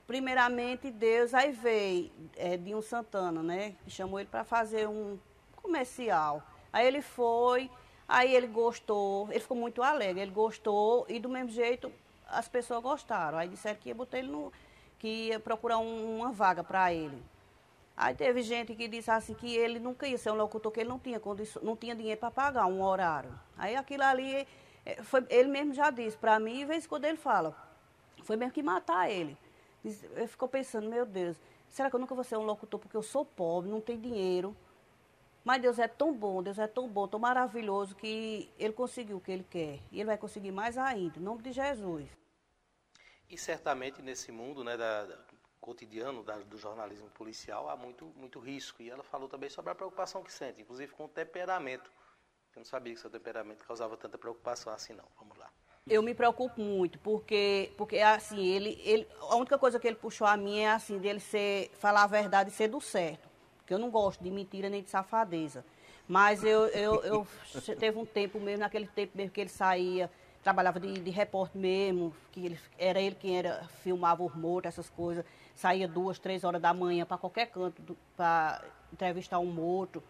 [0.07, 3.75] primeiramente Deus, aí veio é, Dinho Santana, né?
[3.87, 5.19] Chamou ele para fazer um
[5.57, 6.43] comercial.
[6.73, 7.71] Aí ele foi,
[8.09, 11.93] aí ele gostou, ele ficou muito alegre, ele gostou e do mesmo jeito
[12.29, 13.39] as pessoas gostaram.
[13.39, 14.53] Aí disseram que ia botar ele no.
[14.99, 17.23] que ia procurar um, uma vaga para ele.
[17.97, 20.89] Aí teve gente que disse assim que ele nunca ia ser um locutor, que ele
[20.89, 23.33] não tinha, condição, não tinha dinheiro para pagar um horário.
[23.57, 24.49] Aí aquilo ali,
[24.85, 27.57] eh, foi, ele mesmo já disse para mim, e vez quando ele fala,
[28.25, 29.39] foi mesmo que matar ele.
[29.85, 31.37] Ele ficou pensando, meu Deus,
[31.71, 34.57] será que eu nunca vou ser um locutor porque eu sou pobre, não tenho dinheiro?
[35.45, 39.21] Mas Deus é tão bom, Deus é tão bom, tão maravilhoso que ele conseguiu o
[39.21, 39.79] que ele quer.
[39.93, 42.09] E ele vai conseguir mais ainda, em nome de Jesus.
[43.29, 45.19] E certamente nesse mundo né, da, da
[45.61, 48.83] cotidiano da, do jornalismo policial há muito, muito risco.
[48.83, 51.91] E ela falou também sobre a preocupação que sente, inclusive com o temperamento.
[52.55, 55.05] Eu não sabia que seu temperamento causava tanta preocupação assim, não.
[55.19, 55.51] Vamos lá.
[55.87, 60.27] Eu me preocupo muito, porque, porque assim, ele, ele, a única coisa que ele puxou
[60.27, 63.34] a mim é assim, dele ser, falar a verdade e ser do certo.
[63.65, 65.65] Porque eu não gosto de mentira nem de safadeza.
[66.07, 67.27] Mas eu, eu, eu
[67.81, 70.11] teve um tempo mesmo, naquele tempo mesmo que ele saía,
[70.43, 74.91] trabalhava de, de repórter mesmo, que ele, era ele quem era, filmava os mortos, essas
[74.91, 75.25] coisas.
[75.55, 78.63] Saía duas, três horas da manhã para qualquer canto para
[78.93, 80.03] entrevistar um morto,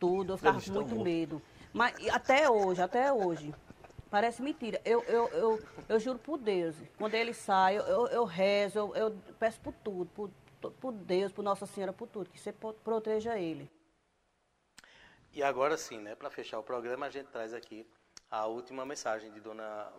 [0.00, 0.32] tudo.
[0.32, 1.40] Eu ficava com muito um medo.
[1.72, 3.54] Mas até hoje, até hoje.
[4.10, 4.80] Parece mentira.
[4.84, 6.74] Eu, eu, eu, eu juro por Deus.
[6.96, 10.30] Quando ele sai, eu, eu rezo, eu, eu peço por tudo, por,
[10.72, 13.70] por Deus, por Nossa Senhora, por tudo, que você proteja ele.
[15.32, 17.86] E agora sim, né, para fechar o programa, a gente traz aqui
[18.30, 19.92] a última mensagem de Dona,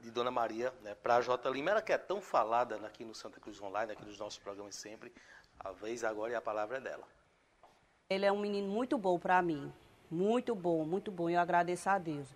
[0.00, 1.50] de Dona Maria né, para a J.
[1.50, 1.70] Lima.
[1.70, 5.12] Ela que é tão falada aqui no Santa Cruz Online, aqui nos nossos programas sempre.
[5.58, 7.06] A vez agora e a palavra é dela.
[8.10, 9.72] Ele é um menino muito bom para mim.
[10.10, 11.30] Muito bom, muito bom.
[11.30, 12.28] Eu agradeço a Deus.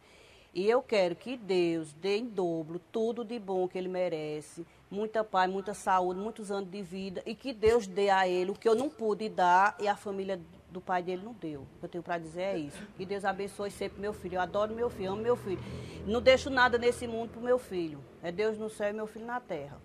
[0.54, 5.22] E eu quero que Deus dê em dobro tudo de bom que ele merece, muita
[5.22, 8.68] paz, muita saúde, muitos anos de vida, e que Deus dê a ele o que
[8.68, 11.62] eu não pude dar e a família do pai dele não deu.
[11.62, 12.86] O que eu tenho para dizer é isso.
[12.96, 14.36] Que Deus abençoe sempre meu filho.
[14.36, 15.60] Eu adoro meu filho, amo meu filho.
[16.06, 18.02] Não deixo nada nesse mundo para o meu filho.
[18.22, 19.80] É Deus no céu e meu filho na terra.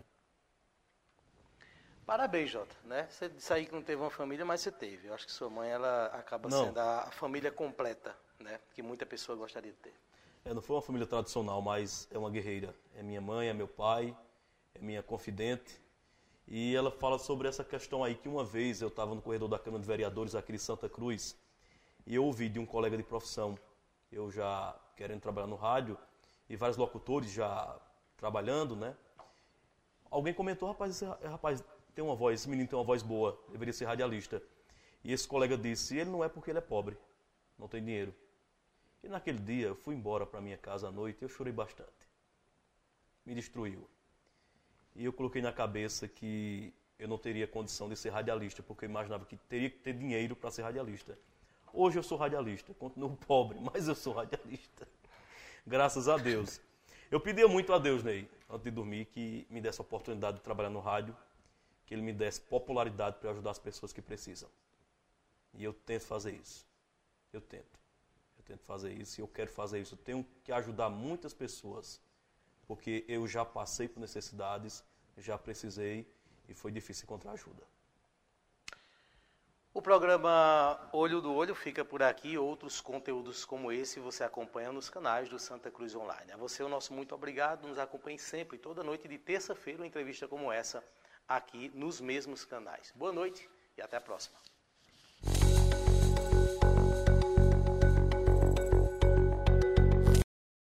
[2.06, 2.76] Parabéns, Jota.
[2.84, 3.08] Né?
[3.10, 5.08] Você disse aí que não teve uma família, mas você teve.
[5.08, 6.66] Eu acho que sua mãe ela acaba não.
[6.66, 8.60] sendo a família completa, né?
[8.74, 9.94] que muita pessoa gostaria de ter.
[10.46, 12.76] É, não foi uma família tradicional, mas é uma guerreira.
[12.98, 14.16] É minha mãe, é meu pai,
[14.76, 15.82] é minha confidente.
[16.48, 19.58] E ela fala sobre essa questão aí que uma vez eu estava no corredor da
[19.58, 21.38] Câmara de Vereadores aqui de Santa Cruz
[22.06, 23.58] e eu ouvi de um colega de profissão,
[24.12, 25.98] eu já querendo trabalhar no rádio
[26.50, 27.80] e vários locutores já
[28.18, 28.96] trabalhando, né?
[30.12, 31.64] Alguém comentou, rapaz, esse rapaz
[31.96, 34.44] tem uma voz, esse menino tem uma voz boa, deveria ser radialista.
[35.04, 36.98] E esse colega disse, ele não é porque ele é pobre,
[37.58, 38.14] não tem dinheiro.
[39.04, 41.90] E naquele dia eu fui embora para minha casa à noite e eu chorei bastante.
[43.26, 43.88] Me destruiu.
[44.96, 48.90] E eu coloquei na cabeça que eu não teria condição de ser radialista, porque eu
[48.90, 51.18] imaginava que teria que ter dinheiro para ser radialista.
[51.74, 54.88] Hoje eu sou radialista, continuo pobre, mas eu sou radialista.
[55.66, 56.62] Graças a Deus.
[57.10, 60.44] Eu pedia muito a Deus, Ney, antes de dormir, que me desse a oportunidade de
[60.44, 61.16] trabalhar no rádio,
[61.86, 64.50] que ele me desse popularidade para ajudar as pessoas que precisam.
[65.54, 66.66] E eu tento fazer isso.
[67.32, 67.80] Eu tento.
[68.38, 69.96] Eu tento fazer isso e eu quero fazer isso.
[69.96, 72.00] Eu tenho que ajudar muitas pessoas,
[72.68, 74.84] porque eu já passei por necessidades,
[75.18, 76.08] já precisei
[76.48, 77.64] e foi difícil encontrar ajuda.
[79.74, 82.38] O programa Olho do Olho fica por aqui.
[82.38, 86.32] Outros conteúdos como esse você acompanha nos canais do Santa Cruz Online.
[86.32, 87.68] A você o nosso muito obrigado.
[87.68, 90.84] Nos acompanhe sempre, toda noite de terça-feira, uma entrevista como essa
[91.28, 92.94] aqui nos mesmos canais.
[92.96, 94.53] Boa noite e até a próxima.